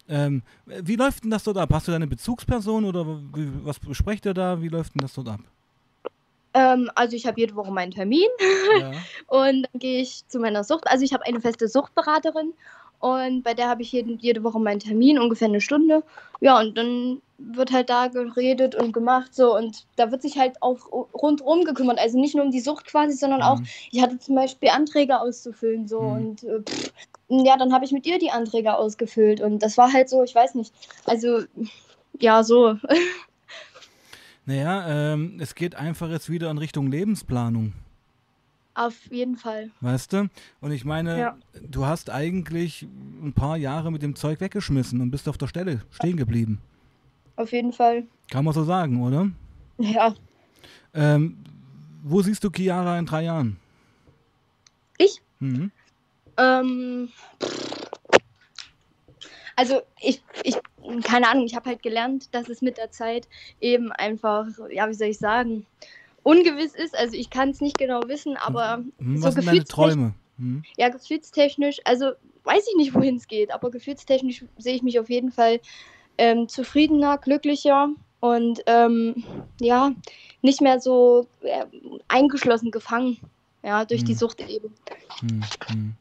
[0.07, 1.69] Ähm, wie läuft denn das dort ab?
[1.73, 4.61] Hast du deine Bezugsperson oder wie, was besprecht ihr da?
[4.61, 5.39] Wie läuft denn das dort ab?
[6.53, 8.27] Ähm, also ich habe jede Woche meinen Termin
[8.79, 8.91] Ja.
[9.27, 10.87] und dann gehe ich zu meiner Sucht.
[10.87, 12.53] Also ich habe eine feste Suchtberaterin
[13.03, 16.03] und bei der habe ich jeden, jede Woche meinen Termin, ungefähr eine Stunde.
[16.39, 20.61] Ja, und dann wird halt da geredet und gemacht so und da wird sich halt
[20.61, 21.99] auch rundherum gekümmert.
[21.99, 23.65] Also nicht nur um die Sucht quasi, sondern auch, Mhm.
[23.91, 26.13] ich hatte zum Beispiel Anträge auszufüllen so Mhm.
[26.15, 26.93] und äh, pff,
[27.27, 30.33] ja, dann habe ich mit ihr die Anträge ausgefüllt und das war halt so, ich
[30.33, 30.73] weiß nicht,
[31.05, 31.41] also
[32.19, 32.77] ja, so.
[34.45, 37.73] Naja, ähm, es geht einfach jetzt wieder in Richtung Lebensplanung,
[38.75, 39.69] Auf jeden Fall.
[39.81, 40.29] weißt du?
[40.59, 41.37] Und ich meine, Ja.
[41.61, 42.81] du hast eigentlich
[43.21, 46.59] ein paar Jahre mit dem Zeug weggeschmissen und bist auf der Stelle stehen geblieben.
[47.35, 48.07] Auf jeden Fall.
[48.31, 49.29] Kann man so sagen, oder?
[49.77, 50.13] Ja.
[50.93, 51.37] Ähm,
[52.03, 53.57] wo siehst du Chiara in drei Jahren?
[54.97, 55.21] Ich?
[55.39, 55.71] Mhm.
[56.37, 57.09] Ähm,
[59.55, 60.57] also ich, ich,
[61.03, 63.27] keine Ahnung, ich habe halt gelernt, dass es mit der Zeit
[63.61, 65.65] eben einfach, ja, wie soll ich sagen,
[66.23, 66.97] ungewiss ist.
[66.97, 70.13] Also ich kann es nicht genau wissen, aber Mhm, so Was sind deine Träume?
[70.37, 70.63] Mhm.
[70.77, 72.11] ja, gefühlstechnisch, also
[72.43, 75.59] weiß ich nicht, wohin es geht, aber gefühlstechnisch sehe ich mich auf jeden Fall
[76.17, 79.23] ähm, zufriedener, glücklicher und ähm,
[79.59, 79.91] ja,
[80.41, 81.65] nicht mehr so äh,
[82.07, 83.17] eingeschlossen, gefangen,
[83.63, 84.17] ja, durch die Mhm.
[84.17, 84.73] Sucht eben.
[85.19, 85.95] Hm, hm.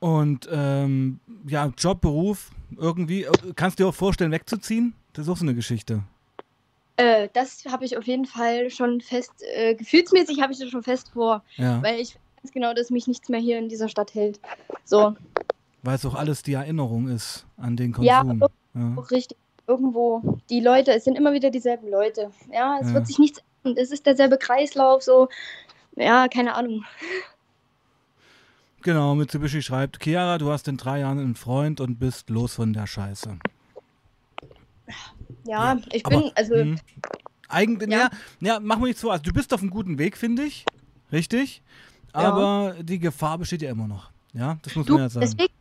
[0.00, 4.94] Und ähm, ja, Job, Beruf, irgendwie, äh, kannst du dir auch vorstellen, wegzuziehen?
[5.12, 6.02] Das ist auch so eine Geschichte.
[6.98, 10.82] Äh, das habe ich auf jeden Fall schon fest, äh, gefühlsmäßig habe ich das schon
[10.82, 11.80] fest vor, Ja.
[11.82, 14.40] weil ich weiß ganz genau, dass mich nichts mehr hier in dieser Stadt hält.
[14.84, 15.16] So.
[15.84, 18.48] Weil es auch alles die Erinnerung ist an den Ja, Konsum.
[18.74, 19.38] Ja, Auch richtig.
[19.68, 22.30] Irgendwo, die Leute, es sind immer wieder dieselben Leute.
[22.52, 22.94] Ja, es Ja.
[22.94, 23.80] wird sich nichts ändern.
[23.82, 25.28] Es ist derselbe Kreislauf, so.
[25.94, 26.84] Ja, keine Ahnung.
[28.82, 32.72] Genau, Mitsubishi schreibt, Chiara, du hast in drei Jahren einen Freund und bist los von
[32.72, 33.38] der Scheiße.
[35.48, 36.78] Ja, Ja, ich aber- bin, also, Mhm.
[37.50, 37.98] Eigentlich, ja.
[38.00, 38.10] Ja.
[38.40, 39.12] ja, mach mir nichts vor.
[39.12, 40.66] Also du bist auf einem guten Weg, finde ich.
[41.10, 41.62] Richtig.
[42.14, 42.20] Ja.
[42.20, 44.10] Aber die Gefahr besteht ja immer noch.
[44.34, 45.24] Ja, das muss du, man ja sagen.
[45.26, 45.52] deswegen,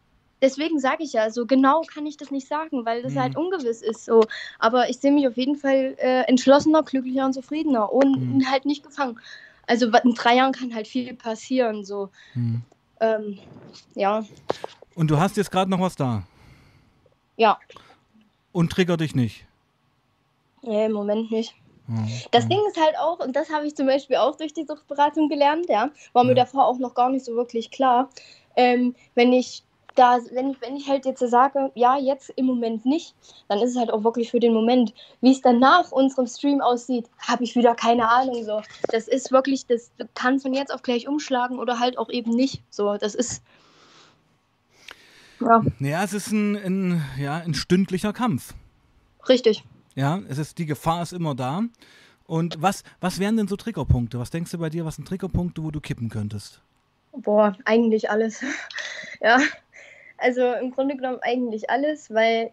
[0.42, 3.20] deswegen sage ich ja, so genau kann ich das nicht sagen, weil das Mhm.
[3.20, 4.04] halt ungewiss ist.
[4.04, 4.26] So.
[4.60, 8.52] Aber ich sehe mich auf jeden Fall äh, entschlossener, glücklicher und zufriedener und Mhm.
[8.52, 9.18] halt nicht gefangen.
[9.66, 11.86] Also in drei Jahren kann halt viel passieren.
[11.86, 12.10] So.
[12.34, 12.62] Hm.
[13.00, 13.38] Ähm,
[13.96, 14.26] ja,
[14.96, 16.24] Und du hast jetzt gerade noch was da.
[17.38, 17.58] ja.
[18.52, 19.46] Und trigger dich nicht.
[20.62, 21.56] Nee, im Moment nicht.
[21.88, 21.96] Ja.
[22.32, 22.50] Das ja.
[22.50, 25.68] Ding ist halt auch, und das habe ich zum Beispiel auch durch die Suchtberatung gelernt,
[25.70, 26.44] ja, war mir Ja.
[26.44, 28.10] davor auch noch gar nicht so wirklich klar.
[28.56, 29.64] Ähm, wenn ich
[29.96, 33.16] da, wenn ich, wenn ich halt jetzt sage, ja, jetzt im Moment nicht,
[33.48, 34.94] dann ist es halt auch wirklich für den Moment.
[35.22, 38.44] Wie es dann nach unserem Stream aussieht, habe ich wieder keine Ahnung.
[38.44, 42.32] So, das ist wirklich, das kann von jetzt auf gleich umschlagen oder halt auch eben
[42.32, 42.62] nicht.
[42.70, 43.42] So, das ist
[45.40, 48.54] ja Ja, es ist ein, ein, ja, ein stündlicher Kampf.
[49.28, 49.64] richtig.
[49.98, 51.64] Ja, es ist, die Gefahr ist immer da.
[52.28, 54.20] Und was, was wären denn so Triggerpunkte?
[54.20, 56.62] Was denkst du bei dir, was sind Triggerpunkte, wo du kippen könntest?
[57.14, 58.42] Boah, eigentlich alles.
[59.22, 59.40] ja,
[60.20, 62.52] also im Grunde genommen eigentlich alles, weil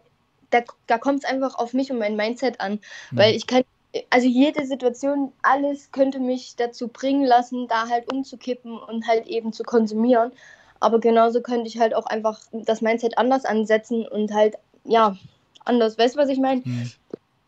[0.49, 2.79] da, da kommt es einfach auf mich und mein Mindset an.
[3.09, 3.17] Hm.
[3.19, 3.63] Weil ich kann,
[4.09, 9.53] also jede Situation, alles könnte mich dazu bringen lassen, da halt umzukippen und halt eben
[9.53, 10.31] zu konsumieren.
[10.79, 15.15] Aber genauso könnte ich halt auch einfach das Mindset anders ansetzen und halt, ja,
[15.63, 15.99] anders.
[15.99, 16.63] Weißt du, was ich meine?
[16.63, 16.91] Hm.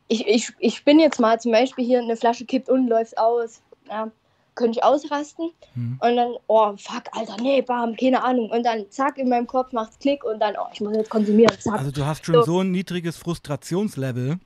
[0.07, 3.61] Ich, ich, ich bin jetzt mal zum Beispiel hier, eine Flasche kippt und läuft aus.
[3.89, 4.11] Ja,
[4.55, 5.99] könnte ich ausrasten Hm.
[6.01, 8.49] und dann, oh fuck, Alter, nee, bam, keine Ahnung.
[8.49, 11.55] Und dann zack, in meinem Kopf macht's Klick und dann, oh, ich muss jetzt konsumieren,
[11.59, 11.77] zack.
[11.77, 12.41] Also du hast schon So.
[12.41, 14.39] so ein niedriges Frustrationslevel,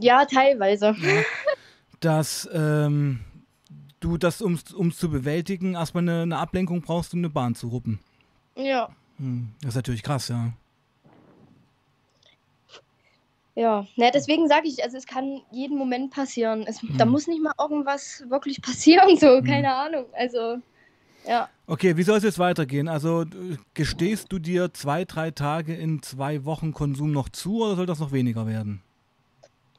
[0.00, 0.94] ja, teilweise.
[1.00, 1.22] ja,
[2.00, 3.20] dass ähm,
[4.00, 7.68] du das, um es zu bewältigen, erstmal eine, eine Ablenkung brauchst, um eine Bahn zu
[7.68, 8.00] ruppen.
[8.56, 9.48] Ja, Hm.
[9.62, 10.52] Das ist natürlich krass, ja.
[13.58, 13.84] Ja.
[13.96, 16.62] Na, deswegen sage ich, also es kann jeden Moment passieren.
[16.66, 17.10] Es, Da Hm.
[17.10, 19.44] muss nicht mal irgendwas wirklich passieren, so, Hm.
[19.44, 20.06] keine Ahnung.
[20.12, 20.58] Also,
[21.26, 21.48] ja.
[21.66, 22.88] Okay, wie soll es jetzt weitergehen?
[22.88, 27.76] Also du- gestehst du dir zwei, drei Tage in zwei Wochen Konsum noch zu oder
[27.76, 28.82] soll das noch weniger werden?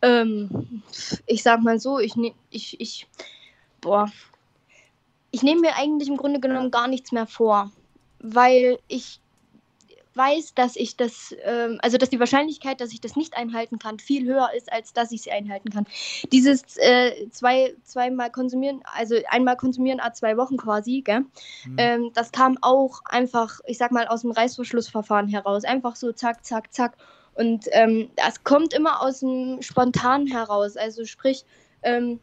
[0.02, 0.84] Ähm,
[1.26, 3.08] ich sag mal so, ich, ne, ich, ich,
[3.82, 4.12] boah,
[5.32, 7.72] ich nehme mir eigentlich im Grunde genommen gar nichts mehr vor,
[8.20, 9.20] weil ich
[10.19, 13.99] weiß, dass ich das, ähm, also dass die Wahrscheinlichkeit, dass ich das nicht einhalten kann,
[13.99, 15.86] viel höher ist, als dass ich sie einhalten kann.
[16.32, 21.25] Dieses äh, zwei, zweimal konsumieren, also einmal konsumieren, a zwei Wochen quasi, gell?
[21.63, 21.75] Hm.
[21.77, 25.63] Ähm, das kam auch einfach, ich sag mal, aus dem Reißverschlussverfahren heraus.
[25.63, 26.97] Einfach so zack, zack, zack.
[27.34, 30.75] Und ähm, das kommt immer aus dem Spontan heraus.
[30.75, 31.45] Also sprich,
[31.82, 32.19] ähm,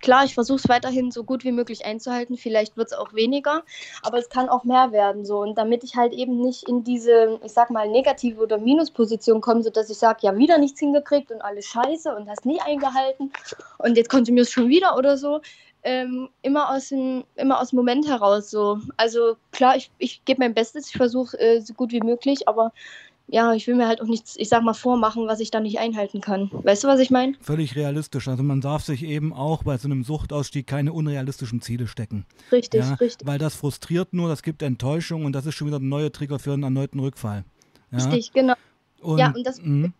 [0.00, 2.36] klar, ich versuche es weiterhin so gut wie möglich einzuhalten.
[2.36, 3.62] Vielleicht wird es auch weniger,
[4.02, 5.24] aber es kann auch mehr werden.
[5.24, 5.40] So.
[5.40, 9.62] Und damit ich halt eben nicht in diese, ich sag mal, negative oder Minusposition komme,
[9.62, 13.32] sodass ich sage, ja, wieder nichts hingekriegt und alles scheiße und hast nie eingehalten
[13.78, 15.40] und jetzt konsumierst du schon wieder oder so.
[15.86, 18.78] Ähm, immer, aus dem, immer aus dem Moment heraus so.
[18.96, 22.72] Also klar, ich, ich gebe mein Bestes, ich versuche äh, so gut wie möglich, aber
[23.26, 25.78] ja, ich will mir halt auch nichts, ich sag mal, vormachen, was ich dann nicht
[25.78, 26.50] einhalten kann.
[26.52, 27.34] Weißt du, was ich meine?
[27.40, 28.28] Völlig realistisch.
[28.28, 32.26] Also man darf sich eben auch bei so einem Suchtausstieg keine unrealistischen Ziele stecken.
[32.52, 33.26] Richtig, ja, richtig.
[33.26, 36.38] Weil das frustriert nur, das gibt Enttäuschung und das ist schon wieder ein neuer Trigger
[36.38, 37.44] für einen erneuten Rückfall.
[37.90, 37.98] Ja?
[37.98, 38.54] Richtig, genau.
[39.00, 39.90] Und, Ja, und das- mh,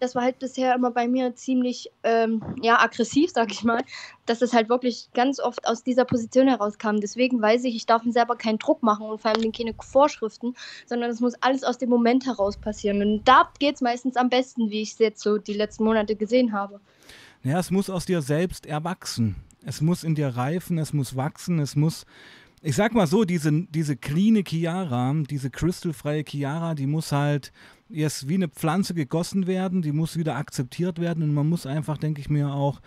[0.00, 3.82] Das war halt bisher immer bei mir ziemlich ähm, ja, aggressiv, sag ich mal,
[4.26, 6.96] dass es halt wirklich ganz oft aus dieser Position herauskam.
[7.00, 10.54] Deswegen weiß ich, ich darf mir selber keinen Druck machen und vor allem keine Vorschriften,
[10.86, 13.02] sondern es muss alles aus dem Moment heraus passieren.
[13.02, 16.16] Und da geht es meistens am besten, wie ich es jetzt so die letzten Monate
[16.16, 16.80] gesehen habe.
[17.42, 19.36] Ja, es muss aus dir selbst erwachsen.
[19.64, 22.06] Es muss in dir reifen, es muss wachsen, es muss.
[22.60, 27.52] Ich sag mal so, diese, diese cleane Chiara, diese crystalfreie Chiara, die muss halt
[27.90, 31.98] erst wie eine Pflanze gegossen werden, die muss wieder akzeptiert werden und man muss einfach,
[31.98, 32.80] denke ich mir, auch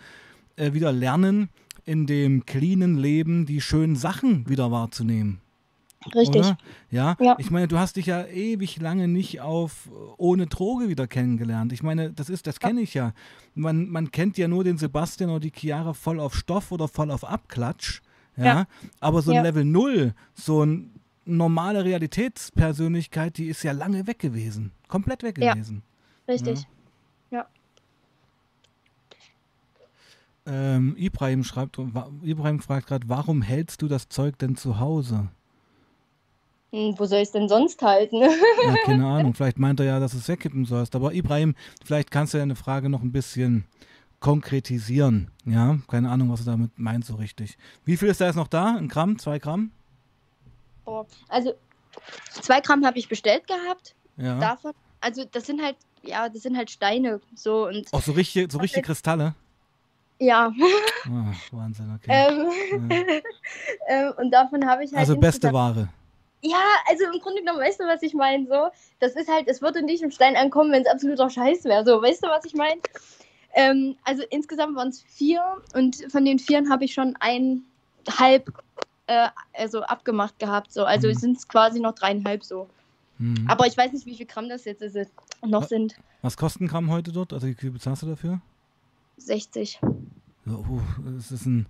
[0.56, 1.48] äh, wieder lernen,
[1.84, 5.40] in dem cleanen Leben die schönen Sachen wieder wahrzunehmen.
[6.14, 6.44] Richtig.
[6.90, 7.16] Ja?
[7.20, 7.36] Ja.
[7.38, 11.72] ich meine, du hast dich ja ewig lange nicht auf ohne Droge wieder kennengelernt.
[11.72, 13.12] Ich meine, das ist, das kenne ich ja.
[13.54, 17.10] Man, man kennt ja nur den Sebastian oder die Chiara voll auf Stoff oder voll
[17.12, 18.00] auf Abklatsch.
[18.36, 18.66] Ja, Ja.
[18.98, 19.42] aber so ein Ja.
[19.42, 20.84] Level 0, so eine
[21.24, 24.72] normale Realitätspersönlichkeit, die ist ja lange weg gewesen.
[24.92, 25.54] Komplett weg Ja.
[25.54, 25.82] gewesen.
[26.28, 26.66] Richtig.
[30.44, 35.28] Ähm, Ibrahim schreibt, Ibrahim fragt gerade, warum hältst du das Zeug denn zu Hause?
[36.72, 38.16] Hm, wo soll ich es denn sonst halten?
[38.20, 38.28] Ja,
[38.84, 39.34] keine Ahnung.
[39.34, 40.96] Vielleicht meint er ja, dass du es wegkippen sollst.
[40.96, 43.64] Aber Ibrahim, vielleicht kannst du ja eine Frage noch ein bisschen
[44.18, 45.30] konkretisieren.
[45.44, 47.56] Ja, keine Ahnung, was du damit meinst so richtig.
[47.84, 48.76] Wie viel ist da jetzt noch da?
[48.76, 49.20] Ein Gramm?
[49.20, 49.70] Zwei Gramm?
[50.86, 51.54] Oh, also
[52.30, 53.94] zwei Gramm habe ich bestellt gehabt.
[54.16, 54.38] Ja.
[54.38, 54.72] Davon.
[55.00, 57.20] Also das sind halt, ja, das sind halt Steine.
[57.34, 59.34] So und Auch so richtig, so richtig Kristalle?
[60.18, 60.52] ja.
[61.04, 62.06] Ah, Wahnsinn, okay.
[62.08, 62.90] ähm,
[63.88, 65.00] ähm, und davon habe ich halt.
[65.00, 65.88] Also beste Ware.
[66.42, 68.46] Ja, also im Grunde genommen, weißt du, was ich meine?
[68.46, 68.68] So,
[69.00, 71.84] das ist halt, es würde nicht im Stein ankommen, wenn es absoluter Scheiß wäre.
[71.84, 72.80] So, weißt du, was ich meine?
[73.54, 75.42] Ähm, also insgesamt waren es vier
[75.74, 78.52] und von den vieren habe ich schon einhalb
[79.06, 80.72] äh, also abgemacht gehabt.
[80.72, 80.84] So.
[80.84, 81.14] Also Mhm.
[81.14, 82.68] sind es quasi noch dreieinhalb so.
[83.22, 83.46] Mhm.
[83.48, 84.96] Aber ich weiß nicht, wie viel Gramm das jetzt ist,
[85.46, 85.94] noch Wa- sind.
[86.22, 87.32] Was kostet ein Gramm heute dort?
[87.32, 88.40] Also wie viel bezahlst du dafür?
[89.18, 89.80] 60.
[90.44, 90.80] Ja, uh,
[91.18, 91.66] es ist ein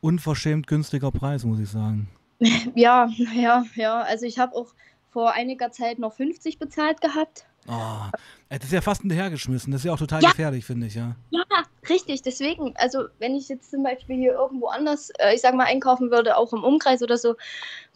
[0.00, 2.08] unverschämt günstiger Preis, muss ich sagen.
[2.74, 4.02] Ja, ja, ja.
[4.02, 4.74] Also ich habe auch
[5.10, 7.46] vor einiger Zeit noch 50 bezahlt gehabt.
[7.68, 8.10] Oh,
[8.48, 9.72] das ist ja fast hinterhergeschmissen.
[9.72, 10.30] Das ist ja auch total Ja.
[10.30, 11.16] gefährlich, finde ich, ja.
[11.30, 11.42] Ja,
[11.88, 12.22] richtig.
[12.22, 16.10] Deswegen, also wenn ich jetzt zum Beispiel hier irgendwo anders, äh, ich sag mal, einkaufen
[16.10, 17.34] würde, auch im Umkreis oder so,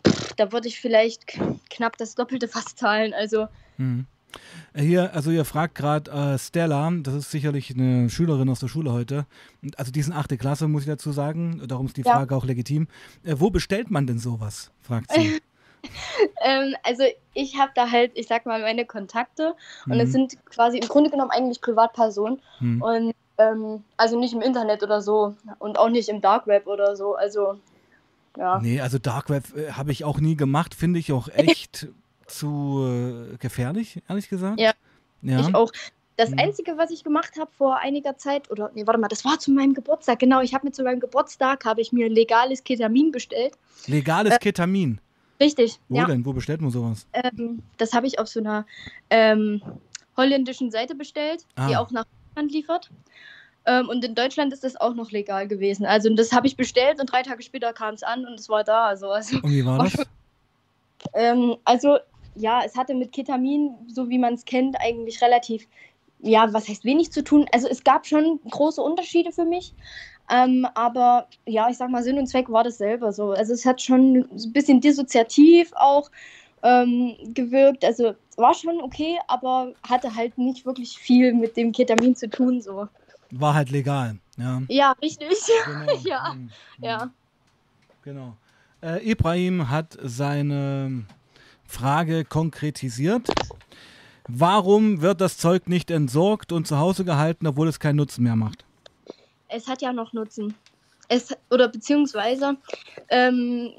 [0.06, 1.38] pff, da würde ich vielleicht
[1.70, 3.12] knapp das Doppelte fast zahlen.
[3.14, 3.46] Also
[3.78, 4.06] Mhm.
[4.74, 8.68] Äh, Hier, also ihr fragt gerade äh, Stella, das ist sicherlich eine Schülerin aus der
[8.68, 9.26] Schule heute.
[9.76, 10.38] Also die ist in 8.
[10.38, 11.62] Klasse, muss ich dazu sagen.
[11.66, 12.12] Darum ist die Ja.
[12.12, 12.86] Frage auch legitim.
[13.24, 14.70] Äh, wo bestellt man denn sowas?
[14.82, 15.40] fragt sie.
[16.42, 19.54] ähm, also ich habe da halt, ich sag mal, meine Kontakte
[19.86, 20.12] und es Mhm.
[20.12, 22.82] sind quasi im Grunde genommen eigentlich Privatpersonen Mhm.
[22.82, 26.96] und ähm, also nicht im Internet oder so und auch nicht im Dark Web oder
[26.96, 27.14] so.
[27.14, 27.58] Also
[28.36, 28.58] ja.
[28.60, 30.74] Nee, also Dark Web äh, habe ich auch nie gemacht.
[30.74, 31.88] Finde ich auch echt
[32.26, 34.60] zu äh, gefährlich, ehrlich gesagt.
[34.60, 34.72] Ja,
[35.22, 35.40] Ja.
[35.40, 35.72] Ich auch.
[36.16, 36.38] Das Mhm.
[36.38, 39.50] Einzige, was ich gemacht habe vor einiger Zeit, oder nee, warte mal, das war zu
[39.52, 43.54] meinem Geburtstag, genau, ich habe mir zu meinem Geburtstag, habe ich mir legales Ketamin bestellt.
[43.86, 45.00] Legales Ketamin.
[45.40, 46.04] Richtig, Wo ja.
[46.06, 46.24] denn?
[46.26, 47.06] Wo bestellt man sowas?
[47.12, 48.66] Ähm, das habe ich auf so einer
[49.08, 49.62] ähm,
[50.16, 51.78] holländischen Seite bestellt, die Ah.
[51.78, 52.90] auch nach Deutschland liefert.
[53.64, 55.86] Ähm, und in Deutschland ist das auch noch legal gewesen.
[55.86, 58.64] Also das habe ich bestellt und drei Tage später kam es an und es war
[58.64, 58.86] da.
[58.86, 59.92] Also, also, Und wie war War das?
[59.94, 60.04] schon-
[61.14, 61.98] ähm, also
[62.34, 65.66] ja, es hatte mit Ketamin, so wie man es kennt, eigentlich relativ,
[66.20, 67.46] ja, was heißt wenig zu tun.
[67.52, 69.74] Also es gab schon große Unterschiede für mich.
[70.30, 73.12] Ähm, aber ja, ich sag mal, Sinn und Zweck war dasselbe.
[73.12, 73.32] So.
[73.32, 76.10] Also es hat schon ein bisschen dissoziativ auch
[76.62, 77.84] ähm, gewirkt.
[77.84, 82.60] Also war schon okay, aber hatte halt nicht wirklich viel mit dem Ketamin zu tun.
[82.60, 82.88] So.
[83.32, 84.18] War halt legal.
[84.36, 84.62] Ja.
[84.68, 85.28] Ja, richtig.
[85.64, 85.92] Genau.
[86.04, 86.50] Ja, Mhm.
[86.80, 87.10] ja.
[88.02, 88.36] Genau.
[88.82, 91.04] Äh, Ibrahim hat seine
[91.64, 93.28] Frage konkretisiert.
[94.28, 98.36] Warum wird das Zeug nicht entsorgt und zu Hause gehalten, obwohl es keinen Nutzen mehr
[98.36, 98.64] macht?
[99.50, 100.54] Es hat ja noch Nutzen.
[101.08, 102.56] Es, oder beziehungsweise
[103.08, 103.70] ähm,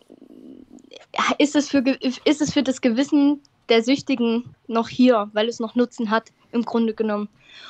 [1.38, 1.80] ist, es für,
[2.26, 6.64] ist es für das Gewissen der Süchtigen noch hier, weil es noch Nutzen hat, im
[6.64, 7.30] Grunde genommen.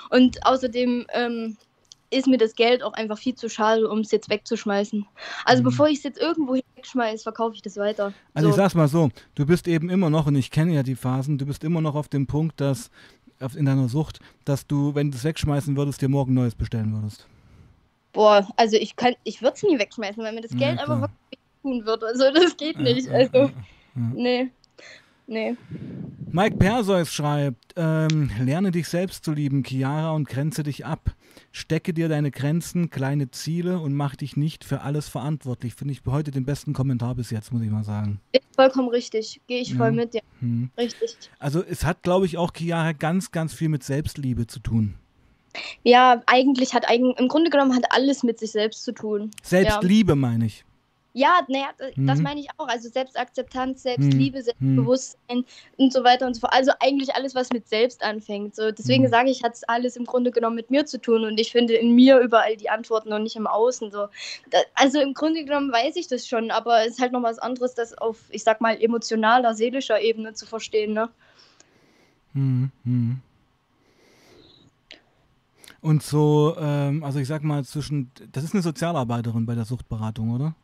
[0.10, 1.58] Und außerdem ähm,
[2.10, 5.06] ist mir das Geld auch einfach viel zu schade, um es jetzt wegzuschmeißen.
[5.46, 5.66] Also Mhm.
[5.66, 8.14] bevor ich es jetzt irgendwo wegschmeiße, verkaufe ich das weiter.
[8.34, 8.62] Also ich So.
[8.62, 11.46] sag's mal so, du bist eben immer noch, und ich kenne ja die Phasen, du
[11.46, 12.90] bist immer noch auf dem Punkt, dass
[13.56, 17.28] in deiner Sucht, dass du, wenn du es wegschmeißen würdest, dir morgen Neues bestellen würdest.
[18.14, 20.90] Boah, also ich kann, ich würde es nie wegschmeißen, weil mir das Ja, Geld klar.
[20.96, 22.04] einfach wirklich tun wird.
[22.04, 23.08] Also das geht nicht.
[23.10, 23.52] Also,
[23.96, 24.50] nee.
[25.28, 25.56] Nee.
[26.34, 31.16] Mike Perseus schreibt, ähm, lerne dich selbst zu lieben, Chiara, und grenze dich ab.
[31.54, 35.74] Stecke dir deine Grenzen, kleine Ziele und mach dich nicht für alles verantwortlich.
[35.76, 38.20] Finde ich heute den besten Kommentar bis jetzt, muss ich mal sagen.
[38.34, 39.40] Ist vollkommen richtig.
[39.48, 39.92] Gehe ich voll Ja.
[39.94, 40.22] mit dir.
[40.40, 40.70] Hm.
[40.78, 41.16] Richtig.
[41.40, 44.96] Also es hat, glaube ich, auch Chiara ganz, ganz viel mit Selbstliebe zu tun.
[45.84, 49.32] Ja, eigentlich hat eigen, im Grunde genommen hat alles mit sich selbst zu tun.
[49.44, 50.64] Selbstliebe meine ich.
[51.14, 52.24] Ja, naja, das Mhm.
[52.24, 52.70] meine ich auch.
[52.70, 54.44] Also Selbstakzeptanz, Selbstliebe, Mhm.
[54.44, 55.44] Selbstbewusstsein
[55.76, 56.54] und so weiter und so fort.
[56.54, 58.56] Also eigentlich alles, was mit selbst anfängt.
[58.56, 59.10] So, deswegen Mhm.
[59.10, 61.74] sage ich, hat es alles im Grunde genommen mit mir zu tun und ich finde
[61.74, 63.92] in mir überall die Antworten und nicht im Außen.
[63.92, 64.08] So.
[64.52, 67.40] Da, also im Grunde genommen weiß ich das schon, aber es ist halt noch was
[67.40, 70.94] anderes, das auf, ich sag mal, emotionaler, seelischer Ebene zu verstehen.
[70.94, 71.10] Ne?
[72.34, 73.20] Mhm.
[75.82, 80.32] Und so, ähm, also ich sag mal, zwischen, das ist eine Sozialarbeiterin bei der Suchtberatung,
[80.32, 80.56] oder?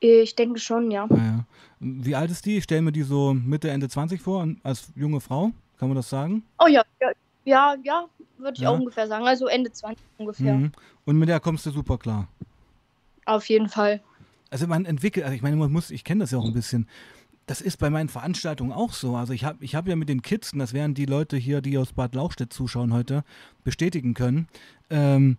[0.00, 1.06] Ich denke schon, ja.
[1.08, 1.44] Naja.
[1.80, 2.58] Wie alt ist die?
[2.58, 5.52] Ich stelle mir die so Mitte, Ende 20 vor, als junge Frau.
[5.78, 6.42] Kann man das sagen?
[6.58, 7.12] Oh ja, ja,
[7.44, 8.04] ja, ja
[8.38, 8.70] würde ich Ja.
[8.70, 9.26] auch ungefähr sagen.
[9.26, 10.54] Also Ende 20 ungefähr.
[10.54, 10.72] Mhm.
[11.04, 12.28] Und mit der kommst du super klar.
[13.24, 14.02] Auf jeden Fall.
[14.50, 16.88] Also man entwickelt, also ich meine, man muss, ich kenne das ja auch ein bisschen.
[17.46, 19.16] Das ist bei meinen Veranstaltungen auch so.
[19.16, 21.60] Also ich habe ich hab ja mit den Kids, und das werden die Leute hier,
[21.60, 23.22] die aus Bad Lauchstädt zuschauen heute,
[23.64, 24.48] bestätigen können.
[24.90, 25.36] Ähm,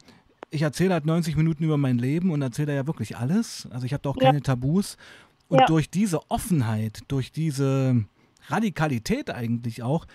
[0.52, 3.68] ich erzähle halt 90 Minuten über mein Leben und erzähle da ja wirklich alles.
[3.72, 4.28] Also ich habe da auch Ja.
[4.28, 4.98] keine Tabus.
[5.48, 5.66] Und Ja.
[5.66, 8.06] durch diese Offenheit, durch diese,
[8.48, 10.06] Radikalität eigentlich auch,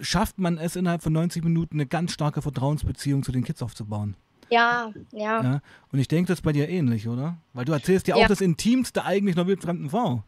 [0.00, 4.14] schafft man es innerhalb von 90 Minuten eine ganz starke Vertrauensbeziehung zu den Kids aufzubauen.
[4.50, 5.42] Ja, ja.
[5.42, 5.60] ja?
[5.92, 7.36] Und ich denke, das ist bei dir ähnlich, oder?
[7.52, 10.22] Weil du erzählst ja auch das Intimste eigentlich einer wildfremden Frau.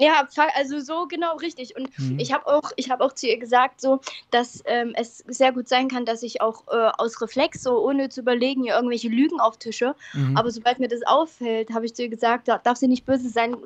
[0.00, 1.76] Ja, also so genau richtig.
[1.76, 2.18] Und mhm.
[2.18, 5.88] ich habe auch, ich auch zu ihr gesagt, so, dass ähm, es sehr gut sein
[5.88, 9.94] kann, dass ich auch äh, aus Reflex, so ohne zu überlegen, ihr irgendwelche Lügen auftische.
[10.14, 10.38] Mhm.
[10.38, 13.28] Aber sobald mir das auffällt, habe ich zu ihr gesagt, da darf sie nicht böse
[13.28, 13.56] sein,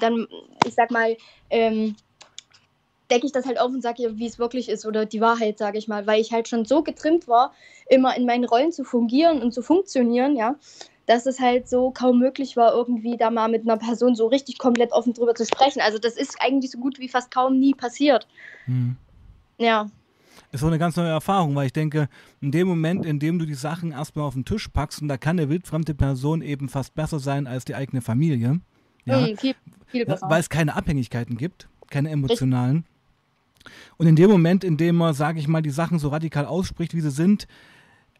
[0.00, 0.28] dann,
[0.66, 1.16] ich sag mal,
[1.48, 1.96] ähm,
[3.10, 5.56] decke ich das halt auf und sage ihr, wie es wirklich ist oder die Wahrheit,
[5.56, 7.54] sage ich mal, weil ich halt schon so getrimmt war,
[7.88, 10.56] immer in meinen Rollen zu fungieren und zu funktionieren, ja,
[11.10, 14.58] dass es halt so kaum möglich war, irgendwie da mal mit einer Person so richtig
[14.58, 15.80] komplett offen drüber zu sprechen.
[15.80, 18.28] Also das ist eigentlich so gut wie fast kaum nie passiert.
[18.66, 18.94] Hm.
[19.58, 19.90] Ja.
[20.52, 22.08] Ist so eine ganz neue Erfahrung, weil ich denke,
[22.40, 25.16] in dem Moment, in dem du die Sachen erstmal auf den Tisch packst, und da
[25.16, 28.60] kann eine wildfremde Person eben fast besser sein als die eigene Familie.
[29.04, 29.56] Ja, mhm, viel,
[29.88, 30.30] viel besser.
[30.30, 32.84] Weil es keine Abhängigkeiten gibt, keine emotionalen.
[33.96, 36.94] Und in dem Moment, in dem man, sage ich mal, die Sachen so radikal ausspricht,
[36.94, 37.48] wie sie sind,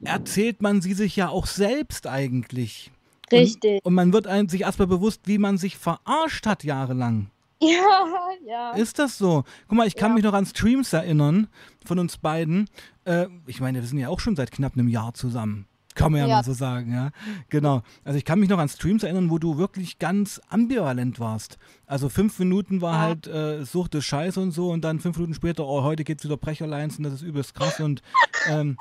[0.04, 2.90] erzählt man sie sich ja auch selbst eigentlich.
[3.32, 3.80] Richtig.
[3.84, 7.30] Und, und man wird sich erstmal bewusst, wie man sich verarscht hat jahrelang.
[7.62, 8.70] Ja, ja.
[8.72, 9.44] Ist das so?
[9.68, 10.14] Guck mal, ich kann ja.
[10.14, 11.46] mich noch an Streams erinnern
[11.84, 12.70] von uns beiden.
[13.04, 15.66] Äh, ich meine, wir sind ja auch schon seit knapp einem Jahr zusammen.
[15.94, 17.10] Kann man ja, ja, mal so sagen, ja.
[17.50, 17.82] Genau.
[18.02, 21.58] Also ich kann mich noch an Streams erinnern, wo du wirklich ganz ambivalent warst.
[21.84, 23.00] Also fünf Minuten war ja.
[23.00, 26.24] halt äh, Sucht des Scheiß und so und dann fünf Minuten später, oh, heute geht's
[26.24, 28.02] wieder Brecherlines und das ist übelst krass und
[28.48, 28.78] ähm,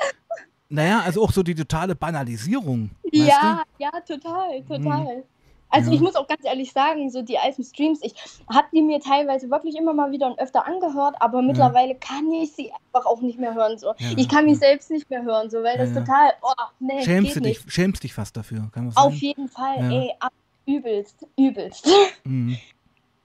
[0.69, 2.91] naja, also auch so die totale Banalisierung.
[3.11, 5.17] Ja, ja, total, total.
[5.17, 5.23] Mhm.
[5.71, 5.95] Also ja.
[5.95, 8.13] ich muss auch ganz ehrlich sagen, so die alten Streams, ich
[8.51, 11.99] habe die mir teilweise wirklich immer mal wieder und öfter angehört, aber mittlerweile ja.
[11.99, 13.77] kann ich sie einfach auch nicht mehr hören.
[13.77, 13.93] So.
[13.97, 14.09] Ja.
[14.17, 17.41] Ich kann mich selbst nicht mehr hören, so, weil das total, oh, nee, schämst du
[17.41, 19.07] dich, schämst dich fast dafür, kann man sagen?
[19.07, 20.33] Auf jeden Fall, ey, ab,
[20.65, 21.87] übelst, übelst.
[22.23, 22.57] Mhm.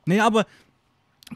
[0.07, 0.45] Nee, aber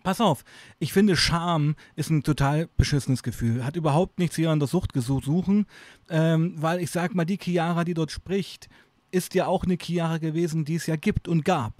[0.02, 0.44] Pass auf,
[0.78, 3.64] ich finde, Scham ist ein total beschissenes Gefühl.
[3.64, 5.66] Hat überhaupt nichts hier an der Sucht gesucht suchen,
[6.10, 8.68] ähm, weil ich sag mal, die Chiara, die dort spricht,
[9.10, 11.72] ist ja auch eine Chiara gewesen, die es ja gibt und gab.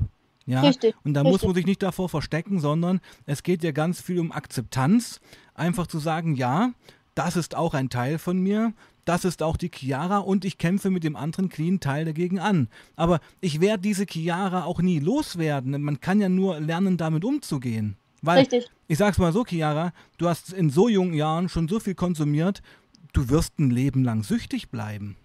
[0.47, 0.63] Ja?
[0.63, 0.95] Richtig.
[1.05, 1.33] Und da richtig.
[1.33, 5.21] muss man sich nicht davor verstecken, sondern es geht ja ganz viel um Akzeptanz.
[5.55, 6.73] Einfach zu sagen, ja,
[7.15, 8.73] das ist auch ein Teil von mir,
[9.09, 12.69] das ist auch die Chiara und ich kämpfe mit dem anderen clean Teil dagegen an.
[12.95, 15.81] Aber ich werde diese Chiara auch nie loswerden.
[15.81, 17.97] Man kann ja nur lernen, damit umzugehen.
[18.21, 18.71] Weil, Richtig.
[18.87, 22.61] ich sag's mal so, Chiara, du hast in so jungen Jahren schon so viel konsumiert,
[23.15, 25.17] du wirst ein Leben lang süchtig bleiben.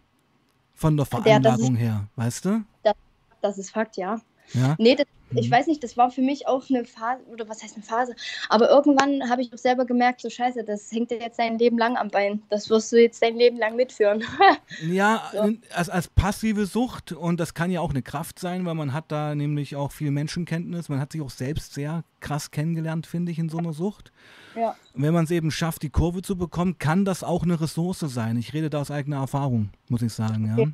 [0.73, 2.63] Von der Veranlagung ja, ist, her, weißt du?
[2.83, 2.95] Das,
[3.41, 4.21] das ist Fakt, ja.
[4.53, 4.75] Ja?
[4.77, 7.75] Nee, das, ich weiß nicht, das war für mich auch eine Phase, oder was heißt
[7.75, 8.15] eine Phase,
[8.49, 11.77] aber irgendwann habe ich auch selber gemerkt, so scheiße, das hängt dir jetzt dein Leben
[11.77, 12.43] lang am Bein.
[12.49, 14.23] Das wirst du jetzt dein Leben lang mitführen.
[14.87, 15.51] ja, so.
[15.73, 19.05] als, als passive Sucht und das kann ja auch eine Kraft sein, weil man hat
[19.11, 23.39] da nämlich auch viel Menschenkenntnis, man hat sich auch selbst sehr krass kennengelernt, finde ich,
[23.39, 24.11] in so einer Sucht.
[24.55, 24.75] Ja.
[24.93, 27.99] Und wenn man es eben schafft, die Kurve zu bekommen, kann das auch eine Ressource
[27.99, 28.37] sein.
[28.37, 30.47] Ich rede da aus eigener Erfahrung, muss ich sagen.
[30.47, 30.53] Ja.
[30.53, 30.73] Okay.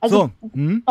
[0.00, 0.82] Also, so, hm?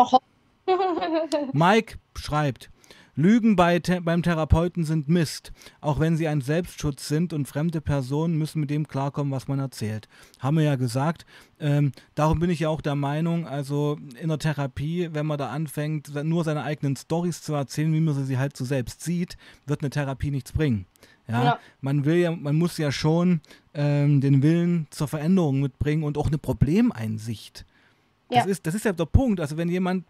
[1.52, 2.70] Mike schreibt,
[3.18, 5.50] Lügen bei The beim Therapeuten sind Mist,
[5.80, 9.58] auch wenn sie ein Selbstschutz sind und fremde Personen müssen mit dem klarkommen, was man
[9.58, 10.08] erzählt.
[10.38, 11.26] Haben wir ja gesagt.
[11.58, 15.48] Ähm, darum bin ich ja auch der Meinung, also in der Therapie, wenn man da
[15.48, 19.80] anfängt, nur seine eigenen Stories zu erzählen, wie man sie halt so selbst sieht, wird
[19.82, 20.86] eine Therapie nichts bringen.
[21.26, 23.40] Ja, ja, man will ja, man muss ja schon
[23.74, 27.66] ähm, den Willen zur Veränderung mitbringen und auch eine Problemeinsicht.
[28.30, 28.50] Das, ja.
[28.50, 29.40] ist, das ist ja der Punkt.
[29.40, 30.04] Also wenn jemand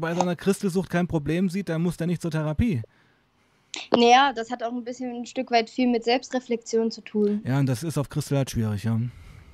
[0.00, 2.82] bei seiner Christelsucht kein Problem sieht, dann muss der nicht zur Therapie.
[3.96, 7.40] Naja, das hat auch ein bisschen ein Stück weit viel mit Selbstreflexion zu tun.
[7.44, 8.94] Ja, und das ist auf Christel halt schwierig, ja.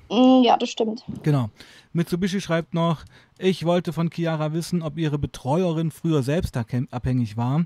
[0.09, 1.03] Mm, ja, das stimmt.
[1.23, 1.49] Genau.
[1.93, 3.03] Mitsubishi schreibt noch,
[3.37, 7.65] ich wollte von Chiara wissen, ob ihre Betreuerin früher selbst abhängig war.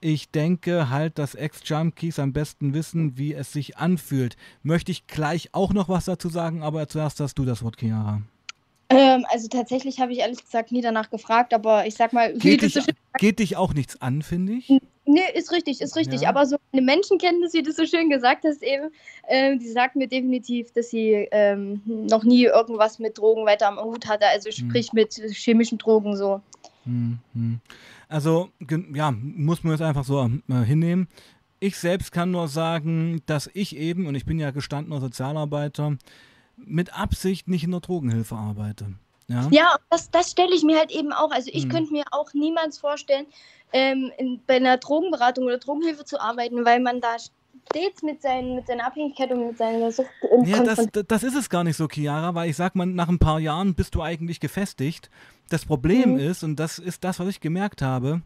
[0.00, 4.36] Ich denke halt, dass Ex-Junkies am besten wissen, wie es sich anfühlt.
[4.62, 8.22] Möchte ich gleich auch noch was dazu sagen, aber zuerst hast du das Wort, Chiara.
[8.92, 12.62] Ähm, also tatsächlich habe ich ehrlich gesagt nie danach gefragt, aber ich sag mal, geht,
[12.62, 12.80] dich, so
[13.18, 14.68] geht dich auch nichts an, finde ich.
[15.04, 16.22] Nee, ist richtig, ist richtig.
[16.22, 16.28] Ja.
[16.28, 18.90] Aber so eine Menschenkenntnis, wie du so schön gesagt hast, eben,
[19.28, 23.80] ähm, die sagt mir definitiv, dass sie ähm, noch nie irgendwas mit Drogen weiter am
[23.80, 24.68] Hut hatte, also hm.
[24.68, 24.94] sprich hm.
[24.94, 26.40] mit chemischen Drogen so.
[26.84, 27.60] Hm, hm.
[28.08, 28.50] Also,
[28.94, 31.08] ja, muss man jetzt einfach so äh, hinnehmen.
[31.60, 35.96] Ich selbst kann nur sagen, dass ich eben, und ich bin ja gestandener Sozialarbeiter,
[36.56, 38.94] mit Absicht nicht in der Drogenhilfe arbeite.
[39.28, 41.30] Ja, ja das, das stelle ich mir halt eben auch.
[41.30, 41.70] Also ich hm.
[41.70, 43.26] könnte mir auch niemals vorstellen,
[43.72, 47.16] ähm, in, bei einer Drogenberatung oder Drogenhilfe zu arbeiten, weil man da
[47.70, 51.36] stets mit, seinen, mit seiner Abhängigkeit und mit seiner Sucht im Ja, das, das ist
[51.36, 54.02] es gar nicht so, Chiara, weil ich sag mal, nach ein paar Jahren bist du
[54.02, 55.10] eigentlich gefestigt.
[55.48, 56.18] Das Problem mhm.
[56.18, 58.22] ist, und das ist das, was ich gemerkt habe,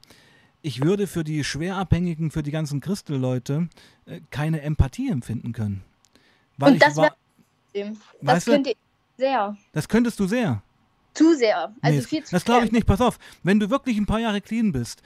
[0.62, 3.68] ich würde für die Schwerabhängigen, für die ganzen Christel-Leute
[4.06, 5.84] äh, keine Empathie empfinden können.
[6.56, 7.16] Weil Und das ich war,
[7.84, 8.50] das Weißt du?
[8.52, 8.76] könnte ich
[9.16, 9.56] sehr.
[9.72, 10.62] das könntest du sehr.
[11.14, 11.74] Zu sehr.
[11.80, 12.86] Also Nee, viel zu das glaube ich nicht.
[12.86, 15.02] Pass auf, wenn du wirklich ein paar Jahre clean bist,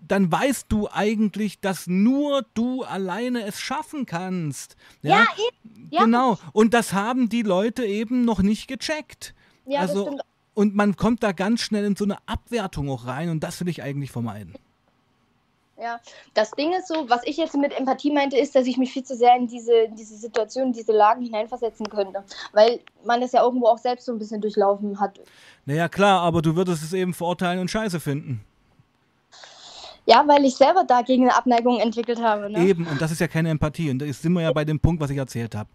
[0.00, 4.76] dann weißt du eigentlich, dass nur du alleine es schaffen kannst.
[5.02, 5.88] Ja, Ja, eben.
[5.90, 6.38] Ja, genau.
[6.52, 9.34] Und das haben die Leute eben noch nicht gecheckt.
[9.66, 10.22] Ja, das also, stimmt.
[10.54, 13.68] und man kommt da ganz schnell in so eine Abwertung auch rein und das will
[13.68, 14.54] ich eigentlich vermeiden.
[15.82, 15.98] Ja,
[16.34, 19.02] das Ding ist so, was ich jetzt mit Empathie meinte, ist, dass ich mich viel
[19.02, 22.22] zu sehr in diese, in diese Situation, in diese Lagen hineinversetzen könnte.
[22.52, 25.18] Weil man das ja irgendwo auch selbst so ein bisschen durchlaufen hat.
[25.66, 28.44] Naja, klar, aber du würdest es eben verurteilen und scheiße finden.
[30.06, 32.50] Ja, weil ich selber dagegen eine Abneigung entwickelt habe.
[32.50, 32.64] Ne?
[32.64, 33.90] Eben, und das ist ja keine Empathie.
[33.90, 35.68] Und da sind wir ja bei dem Punkt, was ich erzählt habe.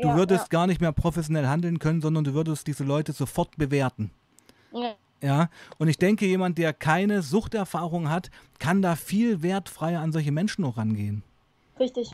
[0.00, 0.58] Du Ja, würdest ja.
[0.58, 4.10] gar nicht mehr professionell handeln können, sondern du würdest diese Leute sofort bewerten.
[4.72, 4.94] Ja.
[5.24, 5.48] Ja,
[5.78, 10.64] und ich denke, jemand, der keine Suchterfahrung hat, kann da viel wertfreier an solche Menschen
[10.66, 11.22] auch rangehen.
[11.80, 12.10] Richtig.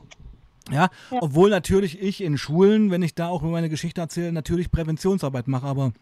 [0.71, 1.19] Ja, Ja.
[1.21, 5.67] obwohl natürlich ich in Schulen, wenn ich da auch meine Geschichte erzähle, natürlich Präventionsarbeit mache,
[5.67, 5.93] aber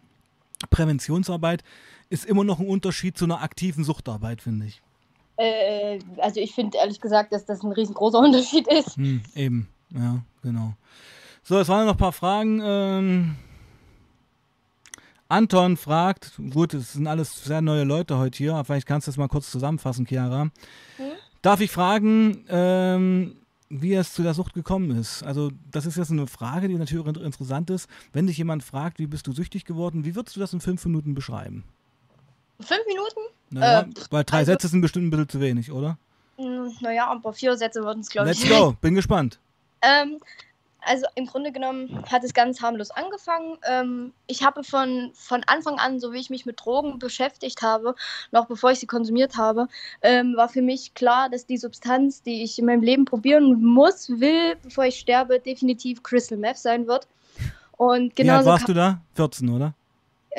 [0.69, 1.63] Präventionsarbeit
[2.09, 4.79] ist immer noch ein Unterschied zu einer aktiven Suchtarbeit, finde ich.
[5.37, 8.97] Äh, also ich finde ehrlich gesagt, dass das ein riesengroßer Unterschied ist.
[8.97, 10.73] Hm, eben, ja, genau.
[11.41, 12.61] So, es waren noch ein paar Fragen.
[12.63, 13.35] Ähm,
[15.29, 19.11] Anton fragt, gut, es sind alles sehr neue Leute heute hier, aber vielleicht kannst du
[19.11, 20.49] das mal kurz zusammenfassen, Chiara.
[21.43, 23.35] Darf ich fragen, ähm,
[23.69, 25.21] wie es zu der Sucht gekommen ist?
[25.23, 27.87] Also, das ist jetzt eine Frage, die natürlich inter- interessant ist.
[28.11, 30.83] Wenn dich jemand fragt, wie bist du süchtig geworden, wie würdest du das in fünf
[30.85, 31.63] Minuten beschreiben?
[32.59, 33.19] Fünf Minuten?
[33.51, 35.97] Naja, Äh, weil drei also- Sätze sind bestimmt ein bisschen zu wenig, oder?
[36.37, 38.43] Hm, Naja, aber vier Sätze würden es, glaube ich.
[38.43, 39.39] Let's go, bin gespannt.
[39.81, 40.17] Ähm,
[40.81, 43.57] also im Grunde genommen hat es ganz harmlos angefangen.
[43.67, 47.95] Ähm, ich habe von, von Anfang an, so wie ich mich mit Drogen beschäftigt habe,
[48.31, 49.67] noch bevor ich sie konsumiert habe,
[50.01, 54.09] ähm, war für mich klar, dass die Substanz, die ich in meinem Leben probieren muss,
[54.09, 57.07] will, bevor ich sterbe, definitiv Crystal Meth sein wird.
[57.77, 59.01] Und Wie alt warst du da?
[59.15, 59.73] 14, oder?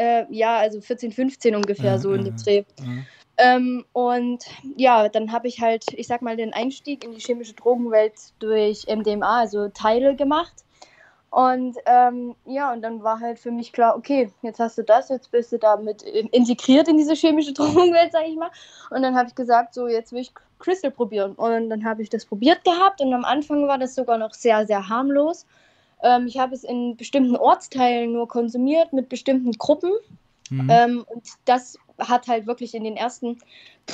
[0.01, 2.65] äh, ja, also 14, 15 ungefähr Ja, so in ja, dem Dreh.
[2.79, 2.87] Ja.
[3.43, 4.45] Ähm, und
[4.77, 8.87] ja, dann habe ich halt, ich sag mal, den Einstieg in die chemische Drogenwelt durch
[8.87, 10.53] MDMA, also Teile gemacht.
[11.31, 15.09] Und ähm, ja, und dann war halt für mich klar, okay, jetzt hast du das,
[15.09, 18.51] jetzt bist du damit integriert in diese chemische Drogenwelt, sag ich mal.
[18.91, 21.33] Und dann habe ich gesagt, so, jetzt will ich Crystal probieren.
[21.33, 24.67] Und dann habe ich das probiert gehabt und am Anfang war das sogar noch sehr,
[24.67, 25.47] sehr harmlos.
[26.03, 29.93] Ähm, ich habe es in bestimmten Ortsteilen nur konsumiert, mit bestimmten Gruppen.
[30.51, 30.69] Mhm.
[30.69, 33.39] Ähm, und das hat halt wirklich in den ersten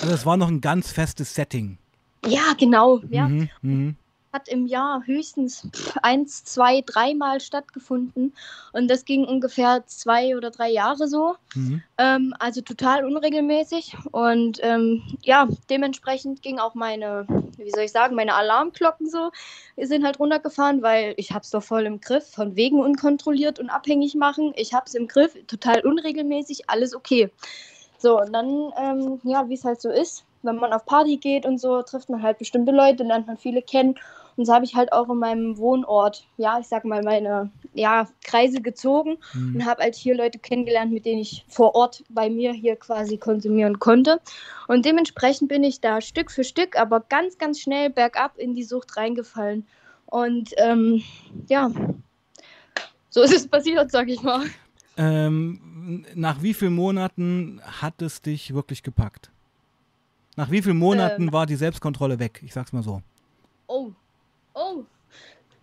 [0.00, 1.78] Also es war noch ein ganz festes Setting.
[2.26, 3.00] Ja, genau.
[3.10, 3.28] Ja.
[3.28, 3.96] Mhm, mhm.
[4.32, 5.66] Hat im Jahr höchstens
[6.02, 8.34] eins, zwei, dreimal stattgefunden.
[8.72, 11.36] Und das ging ungefähr zwei oder drei Jahre so.
[11.54, 11.82] Mhm.
[11.96, 13.96] Ähm, also total unregelmäßig.
[14.10, 17.26] Und ähm, ja, dementsprechend ging auch meine,
[17.56, 19.30] wie soll ich sagen, meine Alarmglocken so,
[19.80, 23.70] sind halt runtergefahren, weil ich habe es doch voll im Griff, von wegen unkontrolliert und
[23.70, 24.52] abhängig machen.
[24.56, 27.30] Ich habe es im Griff, total unregelmäßig, alles okay.
[28.06, 31.44] So, und dann, ähm, ja, wie es halt so ist, wenn man auf Party geht
[31.44, 33.96] und so, trifft man halt bestimmte Leute, lernt man viele kennen.
[34.36, 38.06] Und so habe ich halt auch in meinem Wohnort, ja, ich sag mal, meine ja,
[38.22, 39.56] Kreise gezogen Mhm.
[39.56, 43.16] und habe halt hier Leute kennengelernt, mit denen ich vor Ort bei mir hier quasi
[43.16, 44.20] konsumieren konnte.
[44.68, 48.62] Und dementsprechend bin ich da Stück für Stück, aber ganz, ganz schnell bergab in die
[48.62, 49.66] Sucht reingefallen.
[50.04, 51.02] Und ähm,
[51.48, 51.72] ja,
[53.10, 54.44] so ist es passiert, sag ich mal.
[54.96, 59.30] Ähm, nach wie vielen Monaten hat es dich wirklich gepackt?
[60.36, 61.32] Nach wie vielen Monaten Ähm.
[61.32, 62.42] war die Selbstkontrolle weg?
[62.44, 63.02] Ich sag's mal so.
[63.66, 63.90] Oh,
[64.54, 64.84] oh.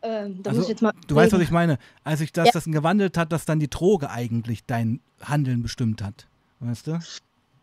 [0.02, 0.92] Ähm, da Also, muss ich jetzt mal.
[1.08, 1.78] Du weißt, was ich meine.
[2.04, 2.52] Als sich das, Ja.
[2.54, 6.28] das gewandelt hat, dass dann die Droge eigentlich dein Handeln bestimmt hat.
[6.60, 7.00] Weißt du?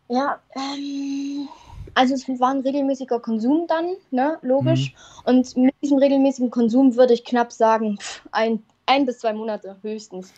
[0.09, 1.47] Ja, ähm,
[1.93, 4.47] also es war ein regelmäßiger Konsum dann, ne, Mhm.
[4.49, 4.93] logisch.
[5.25, 7.97] Und mit diesem regelmäßigen Konsum würde ich knapp sagen,
[8.31, 10.33] ein, ein bis zwei Monate höchstens.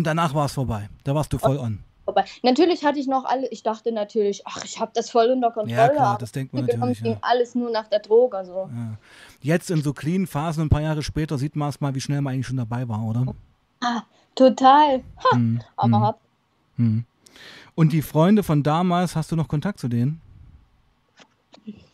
[0.00, 0.88] Und danach war es vorbei.
[1.04, 1.80] Da warst du voll on.
[2.06, 2.24] Vorbei.
[2.42, 5.76] Natürlich hatte ich noch alle, ich dachte natürlich, ach, ich habe das voll unter Kontrolle.
[5.78, 7.02] Ja, klar, aber das denkt man natürlich.
[7.02, 7.18] ging Ja.
[7.20, 8.38] alles nur nach der Droge.
[8.38, 8.70] Also.
[8.74, 8.96] Ja.
[9.42, 12.22] Jetzt in so clean Phasen, ein paar Jahre später, sieht man es mal, wie schnell
[12.22, 13.26] man eigentlich schon dabei war, oder?
[13.82, 15.02] Ah, total.
[15.34, 15.60] Mhm.
[15.76, 16.02] Aber Mhm.
[16.02, 16.20] hab,
[16.78, 17.04] Mhm.
[17.74, 20.22] Und die Freunde von damals, hast du noch Kontakt zu denen?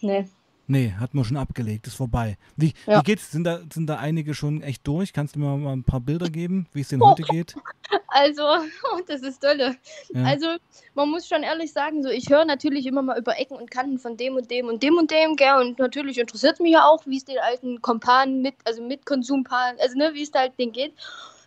[0.00, 0.28] ne.
[0.68, 2.36] Nee, hat man schon abgelegt, ist vorbei.
[2.56, 2.98] Wie, Ja.
[2.98, 3.30] wie geht's?
[3.30, 5.12] Sind da, sind da einige schon echt durch?
[5.12, 7.10] Kannst du mir mal ein paar Bilder geben, wie es denen Oh.
[7.10, 7.54] heute geht?
[8.08, 8.42] Also,
[9.06, 9.76] das ist tolle.
[10.12, 10.24] Ja.
[10.24, 10.46] Also,
[10.94, 13.98] man muss schon ehrlich sagen, so ich höre natürlich immer mal über Ecken und Kanten
[13.98, 16.84] von dem und dem und dem und dem, gell, und natürlich interessiert es mich ja
[16.86, 20.40] auch, wie es den alten Kompanen mit, also mit Konsumpaaren, also ne, wie es da
[20.40, 20.94] halt denen geht.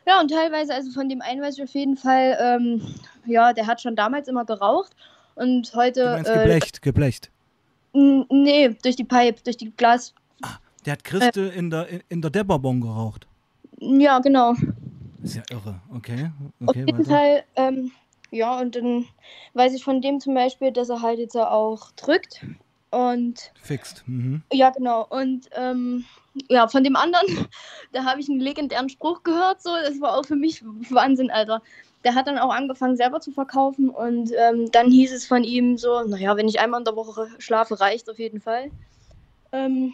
[0.08, 2.96] Ja, und teilweise, also von dem einen weiß ich auf jeden Fall, ähm,
[3.26, 4.92] ja, der hat schon damals immer geraucht
[5.36, 7.32] und Du heute, meinst äh, geblecht, geblecht.
[7.94, 10.14] Nee, durch die Pipe, durch die Glas.
[10.86, 13.28] Der hat Christel in der, in der Depperbon geraucht.
[13.80, 14.54] Ja, genau.
[15.24, 15.82] Ist ja irre.
[15.94, 16.32] Okay.
[16.62, 17.10] Auf okay jeden weiter.
[17.10, 17.92] Fall, ähm,
[18.32, 19.06] ja, und dann
[19.54, 22.46] weiß ich von dem zum Beispiel, dass er halt jetzt auch drückt.
[22.92, 24.04] Und Fixt.
[24.08, 24.42] Mhm.
[24.52, 25.06] ja, genau.
[25.10, 26.06] Und ähm,
[26.50, 27.48] ja, von dem anderen,
[27.92, 29.62] da habe ich einen legendären Spruch gehört.
[29.62, 31.62] So, das war auch für mich Wahnsinn, Alter.
[32.04, 33.90] Der hat dann auch angefangen, selber zu verkaufen.
[33.90, 37.28] Und ähm, dann hieß es von ihm so: Naja, wenn ich einmal in der Woche
[37.40, 38.72] schlafe, reicht auf jeden Fall.
[39.52, 39.94] Ähm,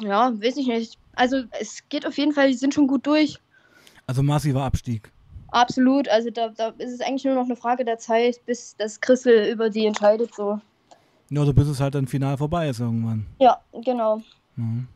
[0.00, 0.98] ja, weiß ich nicht.
[1.14, 3.38] Also, es geht auf jeden Fall, die sind schon gut durch.
[4.06, 5.12] Also massiver Abstieg.
[5.50, 9.00] Absolut, also da, da ist es eigentlich nur noch eine Frage der Zeit, bis das
[9.00, 10.34] Christel über die entscheidet.
[10.34, 10.60] So.
[11.30, 13.26] Ja, so bis es halt dann final vorbei ist irgendwann.
[13.38, 14.22] Ja, genau.
[14.56, 14.88] Mhm.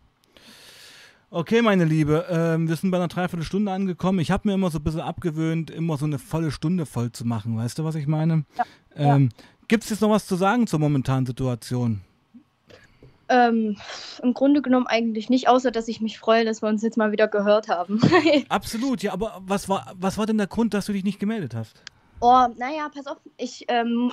[1.35, 4.18] Okay, meine Liebe, ähm, wir sind bei einer Dreiviertelstunde angekommen.
[4.18, 7.26] Ich habe mir immer so ein bisschen abgewöhnt, immer so eine volle Stunde voll zu
[7.26, 7.57] machen.
[7.57, 8.45] Weißt du, was ich meine?
[8.59, 8.64] Ja,
[8.95, 9.30] Ähm,
[9.66, 12.03] Gibt es jetzt noch was zu sagen zur momentanen Situation?
[13.30, 13.78] Ähm,
[14.22, 17.12] Im Grunde genommen eigentlich nicht, außer dass ich mich freue, dass wir uns jetzt mal
[17.12, 17.99] wieder gehört haben.
[18.51, 21.55] Absolut, ja, aber was war, was war denn der Grund, dass du dich nicht gemeldet
[21.55, 21.83] hast?
[22.22, 24.12] oh, naja, pass auf, ich, ähm,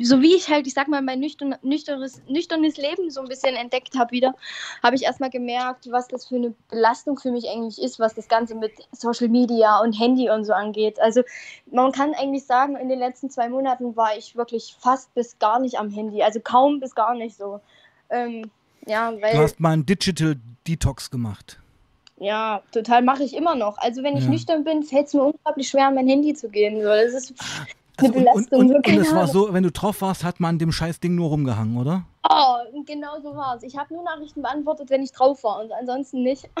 [0.00, 3.56] so wie ich halt, ich sag mal, mein nüchtern, nüchternes, nüchternes Leben so ein bisschen
[3.56, 4.34] entdeckt habe wieder,
[4.82, 8.28] habe ich erstmal gemerkt, was das für eine Belastung für mich eigentlich ist, was das
[8.28, 11.00] Ganze mit Social Media und Handy und so angeht.
[11.00, 11.22] Also
[11.70, 15.58] man kann eigentlich sagen, in den letzten zwei Monaten war ich wirklich fast bis gar
[15.58, 17.60] nicht am Handy, also kaum bis gar nicht so.
[18.10, 18.50] Ähm,
[18.86, 19.34] ja, weil.
[19.34, 20.36] Du hast mal einen Digital
[20.66, 21.58] Detox gemacht.
[22.20, 23.78] Ja, total mache ich immer noch.
[23.78, 24.30] Also wenn ich Ja.
[24.30, 26.76] nüchtern bin, fällt es mir unglaublich schwer, an mein Handy zu gehen.
[26.80, 27.34] So, das ist
[27.98, 28.58] eine Also, und, und, Belastung.
[28.60, 31.00] und, so, und keine es war so, wenn du drauf warst, hat man dem scheiß
[31.00, 32.04] Ding nur rumgehangen, oder?
[32.28, 33.62] Oh, genau so war es.
[33.62, 36.48] Ich habe nur Nachrichten beantwortet, wenn ich drauf war und ansonsten nicht.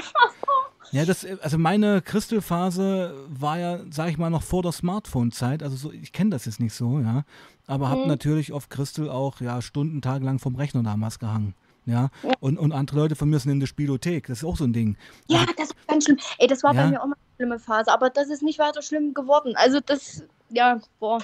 [0.90, 5.62] Ja, das, also meine Crystal-Phase war ja, sag ich mal, noch vor der Smartphone-Zeit.
[5.62, 7.24] Also so, ich kenne das jetzt nicht so, ja.
[7.66, 8.06] Aber hab Mhm.
[8.06, 11.54] natürlich auf Crystal auch ja Stunden, tagelang vom Rechner damals gehangen.
[11.84, 12.08] Ja.
[12.22, 12.32] Ja.
[12.40, 14.28] Und, und andere Leute von mir sind in der Spielothek.
[14.28, 14.96] Das ist auch so ein Ding.
[15.26, 16.18] Ja, das war ganz schlimm.
[16.38, 16.84] Ey, das war Ja.
[16.84, 19.52] bei mir auch mal eine schlimme Phase, aber das ist nicht weiter schlimm geworden.
[19.56, 21.18] Also das, ja, boah.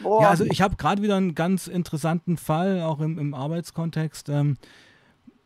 [0.00, 0.22] Boah.
[0.22, 4.28] Ja, also ich habe gerade wieder einen ganz interessanten Fall, auch im, im Arbeitskontext.
[4.28, 4.56] Ähm,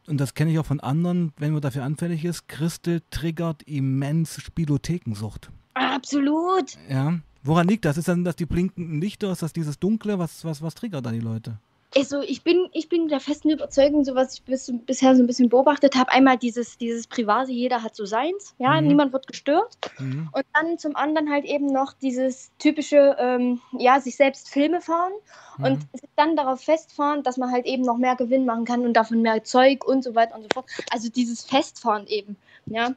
[0.07, 2.49] und das kenne ich auch von anderen, wenn man dafür anfällig ist.
[2.49, 5.51] Crystal triggert immens Spielothekensucht.
[5.75, 6.79] Absolut.
[6.89, 7.19] Ja.
[7.43, 7.97] Woran liegt das?
[7.97, 9.31] Ist dann das die blinkenden Lichter?
[9.31, 10.19] Ist das dieses Dunkle?
[10.19, 11.59] Was, was, was triggert da die Leute?
[11.97, 15.27] Also ich bin, ich bin der festen Überzeugung, so was ich bis, bisher so ein
[15.27, 18.89] bisschen beobachtet habe, einmal dieses, dieses Private, jeder hat so seins, ja, Mhm.
[18.89, 19.79] niemand wird gestört.
[19.99, 20.29] Mhm.
[20.33, 25.13] Und dann zum anderen halt eben noch dieses typische, ähm, ja, sich selbst Filme fahren
[25.59, 25.89] und Mhm.
[25.95, 29.23] sich dann darauf festfahren, dass man halt eben noch mehr Gewinn machen kann und davon
[29.23, 30.67] mehr Zeug und so weiter und so fort.
[30.91, 32.37] Also dieses Festfahren eben,
[32.67, 32.95] ja.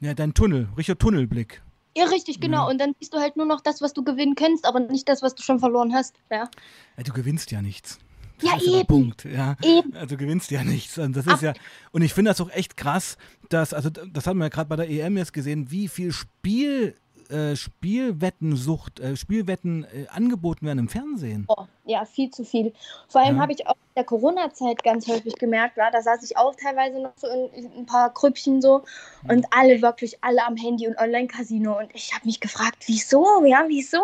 [0.00, 1.62] Ja, dein Tunnel, richtiger Tunnelblick.
[1.96, 2.64] Ja, richtig, genau.
[2.64, 2.70] Ja.
[2.70, 5.22] Und dann siehst du halt nur noch das, was du gewinnen kannst, aber nicht das,
[5.22, 6.48] was du schon verloren hast, ja.
[6.96, 7.98] Ja, du gewinnst ja nichts.
[8.40, 8.86] Das Ja, ist der eben.
[8.86, 9.56] Punkt, ja.
[9.62, 9.94] Eben.
[9.94, 10.98] Also du gewinnst ja nichts.
[10.98, 11.52] Und das ist ja,
[11.92, 13.16] und ich finde das auch echt krass,
[13.50, 16.96] dass, also das haben wir ja gerade bei der EM jetzt gesehen, wie viel Spiel,
[17.32, 21.46] äh, Spielwettensucht, äh, Spielwetten äh, angeboten werden im Fernsehen.
[21.48, 22.72] Oh, ja, viel zu viel.
[23.08, 23.42] Vor allem Ja.
[23.42, 27.00] habe ich auch in der Corona-Zeit ganz häufig gemerkt, war, da saß ich auch teilweise
[27.00, 28.84] noch so in, in ein paar Grüppchen so
[29.28, 33.44] und alle wirklich alle am Handy und Online-Casino und ich habe mich gefragt, wieso?
[33.44, 34.02] Ja, wieso?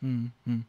[0.00, 0.64] Hm, hm.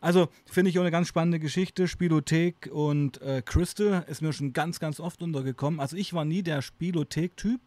[0.00, 1.86] Also finde ich auch eine ganz spannende Geschichte.
[1.86, 5.78] Spielothek und äh, Crystal ist mir schon ganz, ganz oft untergekommen.
[5.78, 7.60] Also ich war nie der Spielothek-Typ,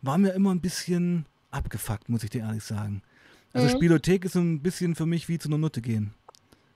[0.00, 3.02] war mir immer ein bisschen abgefuckt, muss ich dir ehrlich sagen.
[3.52, 3.72] Also Mhm.
[3.78, 6.12] Spielothek ist so ein bisschen für mich wie zu einer Nutte gehen.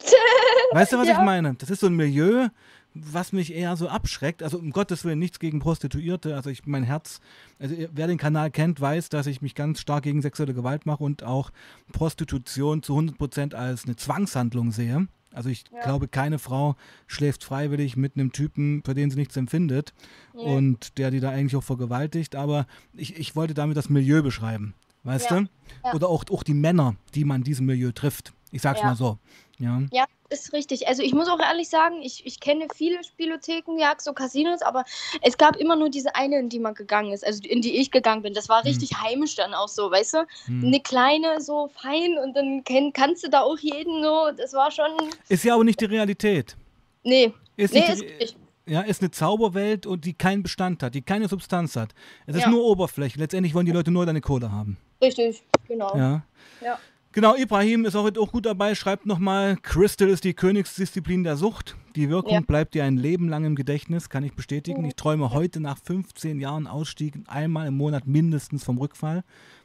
[0.73, 1.15] Weißt du, was Ja.
[1.19, 1.55] ich meine?
[1.55, 2.49] Das ist so ein Milieu,
[2.95, 4.43] was mich eher so abschreckt.
[4.43, 6.35] Also um Gottes Willen nichts gegen Prostituierte.
[6.35, 7.21] Also ich, mein Herz,
[7.59, 11.03] also wer den Kanal kennt, weiß, dass ich mich ganz stark gegen sexuelle Gewalt mache
[11.05, 11.51] und auch
[11.93, 15.07] Prostitution zu 100% als eine Zwangshandlung sehe.
[15.33, 15.83] Also ich Ja.
[15.83, 16.77] glaube, keine Frau
[17.07, 19.93] schläft freiwillig mit einem Typen, für den sie nichts empfindet
[20.35, 20.43] Nee.
[20.43, 22.35] und der die da eigentlich auch vergewaltigt.
[22.37, 24.75] Aber ich, ich wollte damit das Milieu beschreiben,
[25.05, 25.41] weißt Ja.
[25.41, 25.47] du?
[25.85, 25.95] Ja.
[25.95, 28.33] Oder auch, auch die Männer, die man in diesem Milieu trifft.
[28.51, 28.87] Ich sag's Ja.
[28.87, 29.19] mal so.
[29.59, 29.81] Ja.
[29.93, 30.89] Ja, ist richtig.
[30.89, 34.85] Also ich muss auch ehrlich sagen, ich, ich kenne viele Spielotheken, ja, so Casinos, aber
[35.23, 37.91] es gab immer nur diese eine, in die man gegangen ist, also in die ich
[37.91, 38.33] gegangen bin.
[38.35, 40.27] Das war richtig heimisch dann auch so, weißt du?
[40.47, 40.65] Hm.
[40.65, 44.71] Eine kleine, so fein und dann kenn, kannst du da auch jeden so, das war
[44.71, 44.91] schon,
[45.29, 46.57] Ist ja aber nicht die Realität.
[47.03, 48.37] nee, Ist, nee, nicht, ist richtig.
[48.67, 51.93] ja, ist eine Zauberwelt und die keinen Bestand hat, die keine Substanz hat.
[52.27, 52.51] Es ist Ja.
[52.51, 53.19] nur Oberfläche.
[53.19, 54.77] Letztendlich wollen die Leute nur deine Kohle haben.
[55.03, 55.97] Richtig, genau.
[55.97, 56.23] Ja.
[56.61, 56.79] Ja.
[57.13, 58.75] Genau, Ibrahim ist auch, auch gut dabei.
[58.77, 61.77] Schreibt nochmal, Crystal ist die Königsdisziplin der Sucht.
[61.97, 62.41] Die Wirkung Ja.
[62.41, 64.85] bleibt dir ein Leben lang im Gedächtnis, kann ich bestätigen.
[64.85, 69.25] Ich träume heute nach 15 Jahren Ausstieg einmal im Monat mindestens vom Rückfall.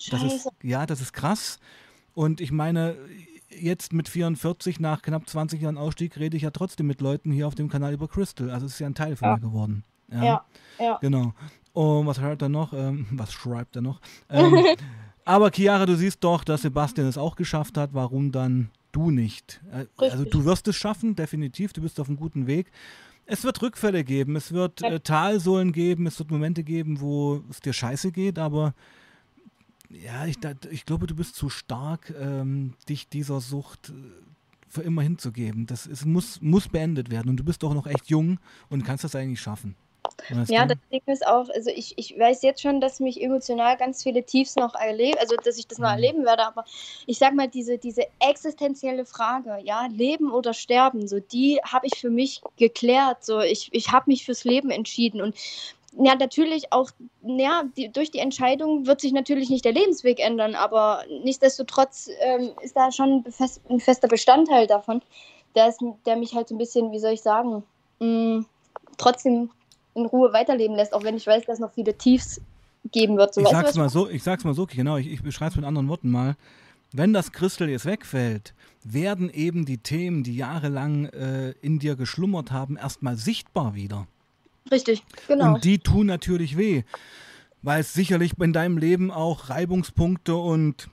[0.10, 1.60] Das ist, ja, das ist krass.
[2.16, 2.96] Und ich meine,
[3.50, 7.46] jetzt mit 44 nach knapp 20 Jahren Ausstieg rede ich ja trotzdem mit Leuten hier
[7.48, 8.50] auf dem Kanal über Crystal.
[8.50, 9.34] Also es ist ja ein Teil von Ja.
[9.36, 9.84] mir geworden.
[10.12, 10.46] Ja, Ja,
[10.80, 10.98] ja.
[11.00, 11.34] Genau.
[11.74, 12.74] Und was schreibt er noch?
[12.74, 14.00] Ähm, was schreibt er noch?
[14.30, 14.66] Ähm,
[15.26, 17.94] aber Chiara, du siehst doch, dass Sebastian es auch geschafft hat.
[17.94, 19.60] Warum dann du nicht?
[19.72, 20.32] Äh, also Richtig.
[20.32, 21.74] du wirst es schaffen, definitiv.
[21.74, 22.72] Du bist auf einem guten Weg.
[23.26, 27.60] Es wird Rückfälle geben, es wird äh, Talsohlen geben, es wird Momente geben, wo es
[27.60, 28.76] dir scheiße geht, aber
[29.90, 33.94] ja, ich, da- ich glaube, du bist zu stark, ähm, dich dieser Sucht äh,
[34.70, 35.66] für immer hinzugeben.
[35.66, 39.04] Das ist, muss, muss beendet werden und du bist doch noch echt jung und kannst
[39.04, 39.76] das eigentlich schaffen.
[40.30, 43.78] Weißt Ja, das Ding ist auch, also ich, ich weiß jetzt schon, dass mich emotional
[43.78, 45.95] ganz viele Tiefs noch erleben, also dass ich das noch Mhm.
[45.95, 46.66] erleben werde, aber
[47.06, 51.99] ich sag mal, diese, diese existenzielle Frage, ja, Leben oder Sterben, so die habe ich
[51.99, 53.24] für mich geklärt.
[53.24, 55.36] So, ich, ich habe mich fürs Leben entschieden und
[55.97, 56.91] ja, natürlich auch,
[57.24, 62.51] ja, die, durch die Entscheidung wird sich natürlich nicht der Lebensweg ändern, aber nichtsdestotrotz ähm,
[62.62, 65.01] ist da schon ein, befest, ein fester Bestandteil davon,
[65.56, 67.64] der, ist, der mich halt so ein bisschen, wie soll ich sagen,
[67.99, 68.43] mh,
[68.97, 69.51] trotzdem
[69.96, 72.41] in Ruhe weiterleben lässt, auch wenn ich weiß, dass es noch viele Tiefs
[72.91, 73.34] geben wird.
[73.34, 75.52] So, ich du, sag's was mal so, ich sag's mal so, genau, ich, ich beschreibe
[75.52, 76.36] es mit anderen Worten mal.
[76.91, 82.52] Wenn das Christel jetzt wegfällt, werden eben die Themen, die jahrelang äh, in dir geschlummert
[82.52, 84.08] haben, erstmal sichtbar wieder.
[84.72, 85.56] Richtig, genau.
[85.56, 86.84] Und die tun natürlich weh,
[87.62, 90.89] weil es sicherlich in deinem Leben auch Reibungspunkte und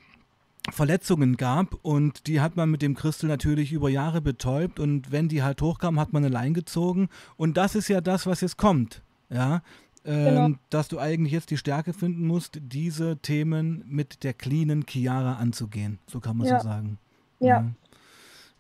[0.71, 5.29] Verletzungen gab und die hat man mit dem Christel natürlich über Jahre betäubt und wenn
[5.29, 8.59] die halt hochkamen, hat man eine Leine gezogen und das ist ja das, was jetzt
[8.59, 9.63] kommt, ja,
[10.05, 10.59] ähm, Genau.
[10.71, 15.99] dass du eigentlich jetzt die Stärke finden musst, diese Themen mit der cleanen Chiara anzugehen,
[16.07, 16.61] so kann man Ja.
[16.61, 16.99] so sagen.
[17.41, 17.65] Ja.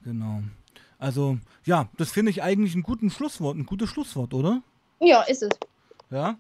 [0.05, 0.43] Genau.
[0.99, 4.63] Also, ja, das finde ich eigentlich ein gutes Schlusswort, ein gutes Schlusswort, oder?
[5.01, 5.51] ja, ist es.
[6.11, 6.37] Ja.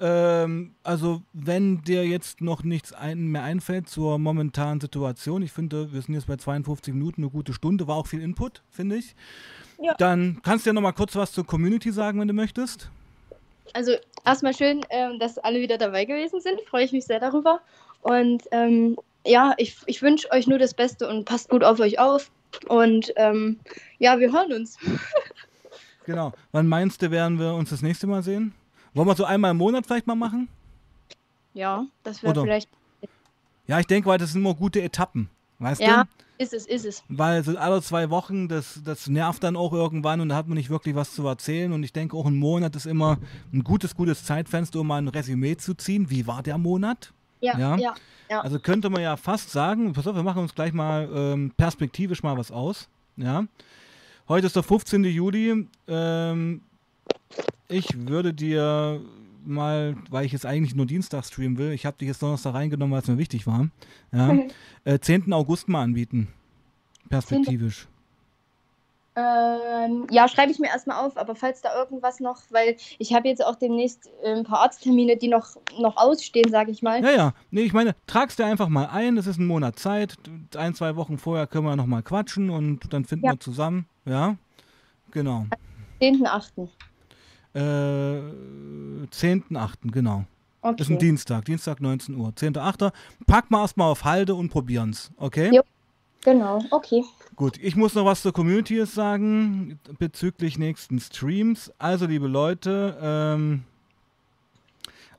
[0.00, 5.92] Ähm, also, wenn dir jetzt noch nichts ein, mehr einfällt zur momentanen Situation, ich finde,
[5.92, 9.14] wir sind jetzt bei 52 Minuten, eine gute Stunde, war auch viel Input, finde ich.
[9.80, 9.94] Ja.
[9.94, 12.90] Dann kannst du ja noch mal kurz was zur Community sagen, wenn du möchtest.
[13.72, 13.92] Also
[14.24, 16.60] erstmal schön, ähm, dass alle wieder dabei gewesen sind.
[16.62, 17.60] Freue ich mich sehr darüber.
[18.02, 21.98] Und ähm, ja, ich, ich wünsche euch nur das Beste und passt gut auf euch
[21.98, 22.30] auf.
[22.68, 23.58] Und ähm,
[23.98, 24.78] ja, wir hören uns.
[26.06, 26.34] Genau.
[26.52, 28.52] Wann meinst du, werden wir uns das nächste Mal sehen?
[28.94, 30.48] Wollen wir so einmal im Monat vielleicht mal machen?
[31.52, 32.68] Ja, das wäre vielleicht.
[33.66, 35.28] Ja, ich denke, weil das sind immer gute Etappen.
[35.58, 35.84] Weißt du?
[35.84, 36.04] Ja,
[36.36, 37.02] ist es, ist es.
[37.08, 40.56] Weil so alle zwei Wochen, das, das nervt dann auch irgendwann und da hat man
[40.56, 41.72] nicht wirklich was zu erzählen.
[41.72, 43.18] Und ich denke, auch ein Monat ist immer
[43.52, 46.10] ein gutes, gutes Zeitfenster, um mal ein Resümee zu ziehen.
[46.10, 47.12] Wie war der Monat?
[47.40, 47.76] Ja, Ja.
[47.76, 47.94] ja.
[48.28, 48.40] ja.
[48.40, 52.22] Also könnte man ja fast sagen, pass auf, wir machen uns gleich mal ähm, perspektivisch
[52.22, 52.88] mal was aus.
[53.16, 53.44] Ja.
[54.28, 55.04] Heute ist der 15.
[55.04, 55.68] Juli.
[55.86, 56.62] Ähm,
[57.68, 59.00] ich würde dir
[59.44, 62.92] mal, weil ich jetzt eigentlich nur Dienstag streamen will, ich habe dich jetzt Donnerstag reingenommen,
[62.92, 63.68] weil es mir wichtig war,
[64.12, 64.36] ja,
[64.84, 65.32] äh, 10.
[65.32, 66.28] August mal anbieten.
[67.08, 67.86] Perspektivisch.
[69.16, 73.28] Ähm, ja, schreibe ich mir erstmal auf, aber falls da irgendwas noch, weil ich habe
[73.28, 77.00] jetzt auch demnächst äh, ein paar Arzttermine, die noch, noch ausstehen, sage ich mal.
[77.00, 77.34] Ja, ja.
[77.52, 79.14] Nee, ich meine, trag's dir einfach mal ein.
[79.14, 80.16] Das ist ein Monat Zeit.
[80.56, 83.32] Ein, zwei Wochen vorher können wir nochmal quatschen und dann finden Ja.
[83.34, 83.86] wir zusammen.
[84.04, 84.36] Ja,
[85.12, 85.46] genau.
[86.00, 86.68] 10.8.
[87.54, 90.24] Äh, 10.8., genau.
[90.60, 90.82] Okay.
[90.82, 92.30] Ist ein Dienstag, Dienstag 19 Uhr.
[92.30, 92.92] 10.8.
[93.26, 95.50] Pack mal erstmal auf Halde und probieren's, okay?
[95.52, 95.62] Ja.
[96.24, 97.04] Genau, okay.
[97.36, 101.70] Gut, ich muss noch was zur Community sagen bezüglich nächsten Streams.
[101.78, 103.64] Also, liebe Leute, ähm,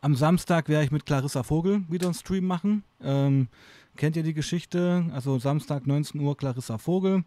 [0.06, 2.84] am Samstag werde ich mit Clarissa Vogel wieder einen Stream machen.
[3.02, 3.48] Ähm,
[3.96, 5.04] kennt ihr die Geschichte?
[5.12, 7.24] Also Samstag 19 Uhr Clarissa Vogel.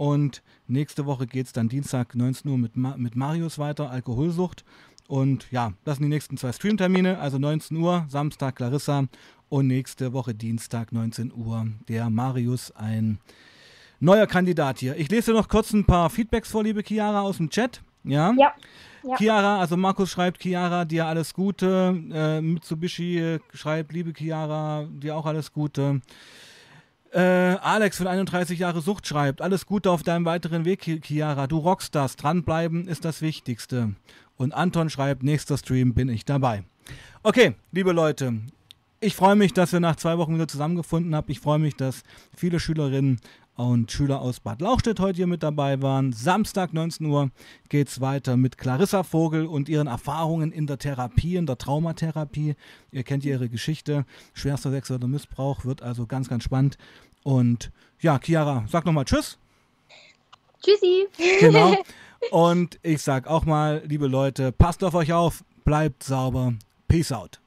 [0.00, 4.64] Und nächste Woche geht es dann Dienstag 19 Uhr mit, Ma mit Marius weiter, Alkoholsucht.
[5.08, 7.18] Und ja, das sind die nächsten zwei Streamtermine.
[7.18, 9.04] Also 19 Uhr, Samstag Clarissa
[9.50, 13.18] und nächste Woche Dienstag 19 Uhr der Marius, ein
[13.98, 14.96] neuer Kandidat hier.
[14.96, 17.82] Ich lese noch kurz ein paar Feedbacks vor, liebe Chiara, aus dem Chat.
[18.02, 18.32] Ja.
[18.38, 18.54] Ja.
[19.02, 19.16] Ja.
[19.16, 22.02] Chiara, also Markus schreibt, Chiara, dir alles Gute.
[22.10, 26.00] Äh, Mitsubishi schreibt, liebe Chiara, dir auch alles Gute.
[27.12, 31.46] Äh, Alex von 31 Jahre Sucht schreibt, alles Gute auf deinem weiteren Weg, Chi- Chiara.
[31.48, 32.14] Du rockst das.
[32.16, 33.94] Dranbleiben ist das Wichtigste.
[34.36, 36.62] Und Anton schreibt, nächster Stream bin ich dabei.
[37.22, 38.34] Okay, liebe Leute,
[39.00, 41.30] ich freue mich, dass wir nach zwei Wochen wieder zusammengefunden haben.
[41.30, 42.02] Ich freue mich, dass
[42.36, 43.20] viele Schülerinnen
[43.56, 46.12] und Schüler aus Bad Lauchstädt heute hier mit dabei waren.
[46.12, 47.30] Samstag 19 Uhr
[47.68, 52.54] geht es weiter mit Clarissa Vogel und ihren Erfahrungen in der Therapie, in der Traumatherapie.
[52.90, 54.06] Ihr kennt ja ihre Geschichte.
[54.32, 56.78] Schwerster sexueller Missbrauch wird also ganz, ganz spannend.
[57.22, 57.70] Und
[58.00, 59.38] ja, Chiara, sag nochmal Tschüss.
[60.62, 61.06] Tschüssi.
[61.40, 61.76] Genau.
[62.30, 66.54] Und ich sag auch mal, liebe Leute, passt auf euch auf, bleibt sauber.
[66.86, 67.39] Peace out.